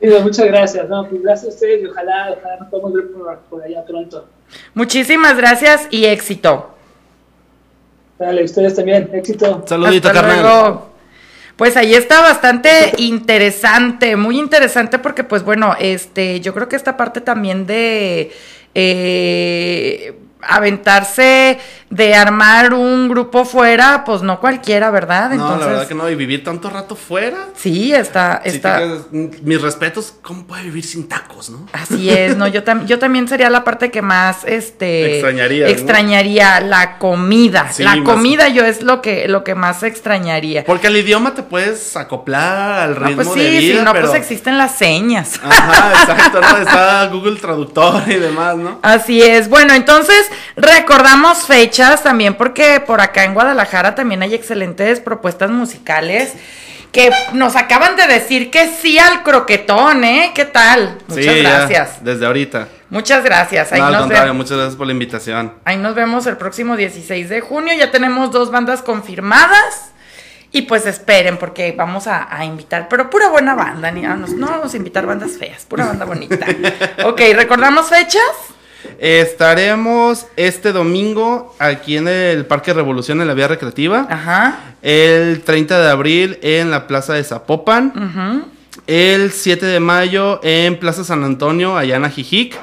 Muchas 0.00 0.46
gracias, 0.46 0.88
no, 0.88 1.06
pues 1.06 1.22
gracias 1.22 1.52
a 1.52 1.54
ustedes 1.54 1.82
y 1.82 1.86
ojalá, 1.86 2.34
ojalá 2.38 2.56
nos 2.58 2.68
podamos 2.70 2.94
ver 2.94 3.12
por, 3.12 3.38
por 3.50 3.62
allá 3.62 3.84
pronto. 3.84 4.26
Muchísimas 4.72 5.36
gracias 5.36 5.86
y 5.90 6.06
éxito. 6.06 6.74
Dale, 8.20 8.44
ustedes 8.44 8.74
también, 8.74 9.08
éxito. 9.14 9.64
Saludito, 9.66 10.08
Hasta 10.08 10.20
carnal. 10.20 10.42
luego. 10.42 10.90
Pues 11.56 11.74
ahí 11.78 11.94
está 11.94 12.20
bastante 12.20 12.92
interesante, 12.98 14.14
muy 14.16 14.38
interesante 14.38 14.98
porque 14.98 15.24
pues 15.24 15.42
bueno, 15.42 15.74
este, 15.80 16.38
yo 16.40 16.52
creo 16.52 16.68
que 16.68 16.76
esta 16.76 16.98
parte 16.98 17.22
también 17.22 17.66
de 17.66 18.30
eh, 18.74 20.18
aventarse, 20.42 21.58
de 21.90 22.14
armar 22.14 22.72
un 22.72 23.08
grupo 23.08 23.44
fuera, 23.44 24.04
pues 24.04 24.22
no 24.22 24.38
cualquiera, 24.38 24.90
¿verdad? 24.90 25.30
No, 25.32 25.56
la 25.56 25.66
verdad 25.66 25.88
que 25.88 25.94
no, 25.96 26.08
y 26.08 26.14
vivir 26.14 26.44
tanto 26.44 26.70
rato 26.70 26.94
fuera. 26.94 27.48
sí, 27.56 27.92
está, 27.92 28.40
está. 28.44 28.78
quedas- 28.78 29.06
mis 29.10 29.60
respetos, 29.60 30.14
¿cómo 30.22 30.44
puede 30.46 30.62
vivir 30.62 30.84
sin 30.84 31.08
tacos, 31.08 31.50
no? 31.50 31.66
Así 31.72 32.08
es, 32.08 32.36
no, 32.36 32.46
yo, 32.46 32.62
tam- 32.62 32.86
yo 32.86 33.00
también 33.00 33.26
sería 33.26 33.50
la 33.50 33.64
parte 33.64 33.90
que 33.90 34.02
más 34.02 34.44
este 34.44 35.14
Extrañarías, 35.14 35.68
¿no? 35.68 35.76
extrañaría 35.76 36.60
la 36.60 36.98
comida. 36.98 37.72
Sí, 37.72 37.82
la 37.82 37.96
más- 37.96 38.04
comida 38.08 38.46
yo 38.48 38.64
es 38.64 38.82
lo 38.82 39.02
que 39.02 39.26
lo 39.26 39.42
que 39.42 39.56
más 39.56 39.82
extrañaría. 39.82 40.64
Porque 40.64 40.86
al 40.86 40.96
idioma 40.96 41.34
te 41.34 41.42
puedes 41.42 41.96
acoplar 41.96 42.78
al 42.82 43.00
No, 43.00 43.06
ritmo 43.08 43.22
pues 43.24 43.34
de 43.34 43.50
sí, 43.50 43.58
vida, 43.58 43.78
si 43.80 43.84
no, 43.84 43.92
pero... 43.92 44.06
pues 44.06 44.20
existen 44.20 44.58
las 44.58 44.76
señas. 44.78 45.40
Ajá, 45.42 45.90
exacto, 46.02 46.40
¿no? 46.40 46.56
Está 46.58 47.06
Google 47.08 47.36
Traductor 47.40 48.02
y 48.06 48.14
demás, 48.14 48.56
¿no? 48.56 48.78
Así 48.82 49.20
es. 49.22 49.48
Bueno, 49.48 49.74
entonces 49.74 50.26
recordamos 50.56 51.38
fechas 51.80 52.02
también 52.02 52.34
porque 52.34 52.80
por 52.84 53.00
acá 53.00 53.24
en 53.24 53.34
Guadalajara 53.34 53.94
también 53.94 54.22
hay 54.22 54.34
excelentes 54.34 55.00
propuestas 55.00 55.50
musicales 55.50 56.32
que 56.92 57.10
nos 57.34 57.54
acaban 57.54 57.94
de 57.96 58.06
decir 58.08 58.50
que 58.50 58.66
sí 58.68 58.98
al 58.98 59.22
croquetón, 59.22 60.02
¿eh? 60.02 60.32
¿Qué 60.34 60.44
tal? 60.44 60.98
Muchas 61.06 61.24
Sí, 61.34 61.42
ya, 61.42 61.50
gracias. 61.50 62.04
desde 62.04 62.26
ahorita. 62.26 62.66
Muchas 62.88 63.22
gracias. 63.22 63.72
Ahí 63.72 63.80
No, 63.80 63.86
al 63.86 63.92
nos, 63.92 64.00
contrario, 64.02 64.34
muchas 64.34 64.56
gracias 64.56 64.74
por 64.76 64.86
la 64.88 64.92
invitación. 64.92 65.54
ahí 65.64 65.76
nos 65.76 65.94
vemos 65.94 66.26
el 66.26 66.36
próximo 66.36 66.76
16 66.76 67.28
de 67.28 67.40
junio. 67.40 67.74
Ya 67.78 67.92
tenemos 67.92 68.32
dos 68.32 68.50
bandas 68.50 68.82
confirmadas. 68.82 69.92
Y 70.52 70.62
pues 70.62 70.84
esperen, 70.84 71.36
porque 71.36 71.70
vamos 71.78 72.08
a, 72.08 72.26
a 72.36 72.44
invitar, 72.44 72.88
pero 72.88 73.08
pura 73.08 73.28
buena 73.28 73.54
banda, 73.54 73.92
ni, 73.92 74.04
ah, 74.04 74.16
no, 74.16 74.26
no 74.26 74.48
vamos 74.48 74.74
a 74.74 74.76
invitar 74.76 75.06
bandas 75.06 75.38
feas, 75.38 75.64
pura 75.64 75.84
banda 75.86 76.04
bonita. 76.04 76.44
ok, 77.04 77.20
¿recordamos 77.36 77.88
fechas? 77.88 78.20
Estaremos 78.98 80.26
este 80.36 80.72
domingo 80.72 81.54
aquí 81.58 81.96
en 81.96 82.08
el 82.08 82.46
Parque 82.46 82.72
Revolución 82.72 83.20
en 83.20 83.26
la 83.26 83.34
Vía 83.34 83.48
Recreativa. 83.48 84.06
Ajá. 84.08 84.58
El 84.82 85.42
30 85.42 85.80
de 85.80 85.90
abril 85.90 86.38
en 86.42 86.70
la 86.70 86.86
Plaza 86.86 87.14
de 87.14 87.24
Zapopan. 87.24 88.46
El 88.86 89.30
7 89.32 89.66
de 89.66 89.80
mayo 89.80 90.40
en 90.42 90.78
Plaza 90.78 91.04
San 91.04 91.24
Antonio, 91.24 91.76
allá 91.76 91.96
en 91.96 92.04
Ajijic. 92.04 92.56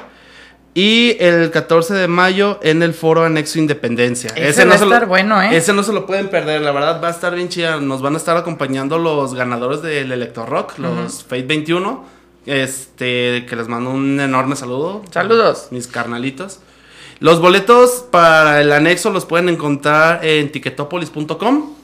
Y 0.74 1.16
el 1.18 1.50
14 1.50 1.94
de 1.94 2.06
mayo 2.08 2.60
en 2.62 2.82
el 2.84 2.94
Foro 2.94 3.24
Anexo 3.24 3.58
Independencia. 3.58 4.30
Ese 4.36 4.64
va 4.64 4.74
a 4.74 4.78
lo- 4.78 4.84
estar 4.84 5.06
bueno, 5.06 5.42
¿eh? 5.42 5.56
Ese 5.56 5.72
no 5.72 5.82
se 5.82 5.92
lo 5.92 6.06
pueden 6.06 6.28
perder, 6.28 6.60
la 6.60 6.70
verdad 6.70 7.02
va 7.02 7.08
a 7.08 7.10
estar 7.10 7.34
bien 7.34 7.48
chida. 7.48 7.80
Nos 7.80 8.00
van 8.00 8.14
a 8.14 8.16
estar 8.18 8.36
acompañando 8.36 8.96
los 8.98 9.34
ganadores 9.34 9.82
del 9.82 10.12
Electro 10.12 10.46
Rock, 10.46 10.78
los 10.78 11.24
Fate 11.24 11.42
21. 11.42 12.17
Este, 12.48 13.44
que 13.46 13.56
les 13.56 13.68
mando 13.68 13.90
un 13.90 14.18
enorme 14.20 14.56
saludo. 14.56 15.02
Saludos. 15.10 15.68
Mis 15.70 15.86
carnalitos. 15.86 16.60
Los 17.20 17.40
boletos 17.40 18.06
para 18.10 18.62
el 18.62 18.72
anexo 18.72 19.10
los 19.10 19.26
pueden 19.26 19.50
encontrar 19.50 20.24
en 20.24 20.50
ticketopolis.com 20.50 21.77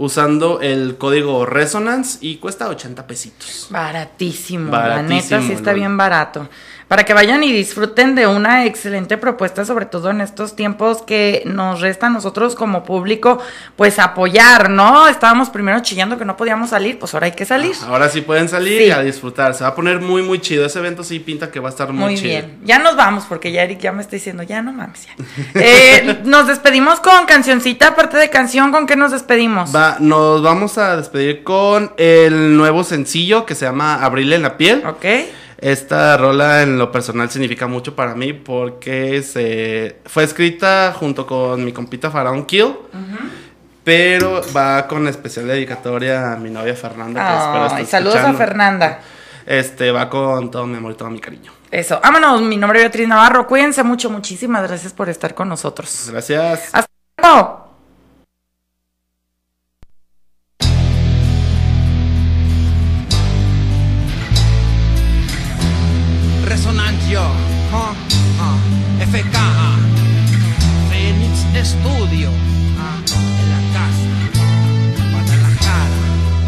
usando 0.00 0.60
el 0.62 0.96
código 0.96 1.44
Resonance 1.44 2.18
y 2.22 2.36
cuesta 2.36 2.68
80 2.68 3.06
pesitos. 3.06 3.66
Baratísimo, 3.68 4.72
la 4.72 5.02
neta 5.02 5.02
Baratísimo, 5.02 5.40
sí 5.42 5.52
está 5.52 5.74
bien 5.74 5.96
barato. 5.98 6.48
Para 6.88 7.04
que 7.04 7.14
vayan 7.14 7.44
y 7.44 7.52
disfruten 7.52 8.16
de 8.16 8.26
una 8.26 8.64
excelente 8.64 9.16
propuesta, 9.16 9.64
sobre 9.64 9.86
todo 9.86 10.10
en 10.10 10.20
estos 10.20 10.56
tiempos 10.56 11.02
que 11.02 11.42
nos 11.46 11.80
resta 11.80 12.06
a 12.08 12.10
nosotros 12.10 12.56
como 12.56 12.82
público, 12.82 13.38
pues 13.76 14.00
apoyar, 14.00 14.70
¿no? 14.70 15.06
Estábamos 15.06 15.50
primero 15.50 15.78
chillando 15.82 16.18
que 16.18 16.24
no 16.24 16.36
podíamos 16.36 16.70
salir, 16.70 16.98
pues 16.98 17.14
ahora 17.14 17.26
hay 17.26 17.32
que 17.32 17.44
salir. 17.44 17.76
Ahora 17.86 18.08
sí 18.08 18.22
pueden 18.22 18.48
salir 18.48 18.80
Sí. 18.80 18.86
y 18.88 18.90
a 18.90 19.02
disfrutar. 19.02 19.54
Se 19.54 19.62
va 19.62 19.70
a 19.70 19.74
poner 19.76 20.00
muy, 20.00 20.22
muy 20.22 20.40
chido. 20.40 20.66
Ese 20.66 20.80
evento 20.80 21.04
sí 21.04 21.20
pinta 21.20 21.48
que 21.52 21.60
va 21.60 21.68
a 21.68 21.70
estar 21.70 21.92
muy, 21.92 22.02
Muy 22.06 22.14
chido. 22.16 22.28
bien. 22.30 22.58
Ya 22.64 22.80
nos 22.80 22.96
vamos 22.96 23.24
porque 23.28 23.52
ya 23.52 23.62
Eric 23.62 23.78
ya 23.78 23.92
me 23.92 24.02
está 24.02 24.16
diciendo, 24.16 24.42
ya 24.42 24.60
no 24.60 24.72
mames, 24.72 25.06
ya. 25.06 25.12
Eh, 25.62 26.22
nos 26.24 26.48
despedimos 26.48 26.98
con 26.98 27.24
cancioncita, 27.26 27.88
aparte 27.88 28.16
de 28.16 28.30
canción, 28.30 28.72
¿con 28.72 28.86
qué 28.88 28.96
nos 28.96 29.12
despedimos? 29.12 29.72
Va, 29.72 29.89
nos 29.98 30.42
vamos 30.42 30.78
a 30.78 30.96
despedir 30.96 31.42
con 31.42 31.92
el 31.96 32.56
nuevo 32.56 32.84
sencillo 32.84 33.44
que 33.44 33.54
se 33.54 33.64
llama 33.64 34.04
Abril 34.04 34.32
en 34.32 34.42
la 34.42 34.56
piel. 34.56 34.82
¿Ok? 34.86 35.04
Esta 35.58 36.16
rola 36.16 36.62
en 36.62 36.78
lo 36.78 36.90
personal 36.90 37.28
significa 37.30 37.66
mucho 37.66 37.94
para 37.94 38.14
mí 38.14 38.32
porque 38.32 39.22
se 39.22 39.96
fue 40.06 40.24
escrita 40.24 40.94
junto 40.98 41.26
con 41.26 41.64
mi 41.64 41.72
compita 41.72 42.10
Faraón 42.10 42.46
Kill. 42.46 42.74
Pero 43.84 44.42
va 44.56 44.86
con 44.86 45.08
especial 45.08 45.48
dedicatoria 45.48 46.32
a 46.32 46.36
mi 46.36 46.50
novia 46.50 46.74
Fernanda. 46.74 47.52
que 47.52 47.66
estés 47.74 47.88
saludos 47.88 48.16
a. 48.16 48.32
Fernanda. 48.34 49.00
Este 49.46 49.90
va 49.90 50.08
con 50.08 50.50
todo 50.50 50.66
mi 50.66 50.76
amor 50.76 50.92
y 50.92 50.94
todo 50.94 51.10
mi 51.10 51.18
cariño. 51.18 51.52
Eso. 51.70 52.00
Vámonos, 52.02 52.42
mi 52.42 52.56
nombre 52.56 52.78
es 52.78 52.84
Beatriz 52.84 53.08
Navarro. 53.08 53.46
Cuídense 53.46 53.82
mucho, 53.82 54.10
muchísimas 54.10 54.66
gracias 54.66 54.92
por 54.92 55.08
estar 55.08 55.34
con 55.34 55.48
nosotros. 55.48 56.08
Gracias. 56.10 56.70
Hasta 56.72 56.90
luego. 57.20 57.69
FK, 69.20 69.38
Phoenix 70.88 71.68
Studio, 71.68 72.30
ah, 72.78 72.98
en 73.40 73.50
la 73.50 73.60
casa, 73.74 74.12
Guadalajara, 75.12 76.00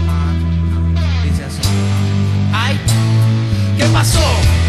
ah, 0.08 0.32
dice 1.22 1.44
así. 1.44 1.60
¿qué 3.76 3.84
pasó? 3.92 4.61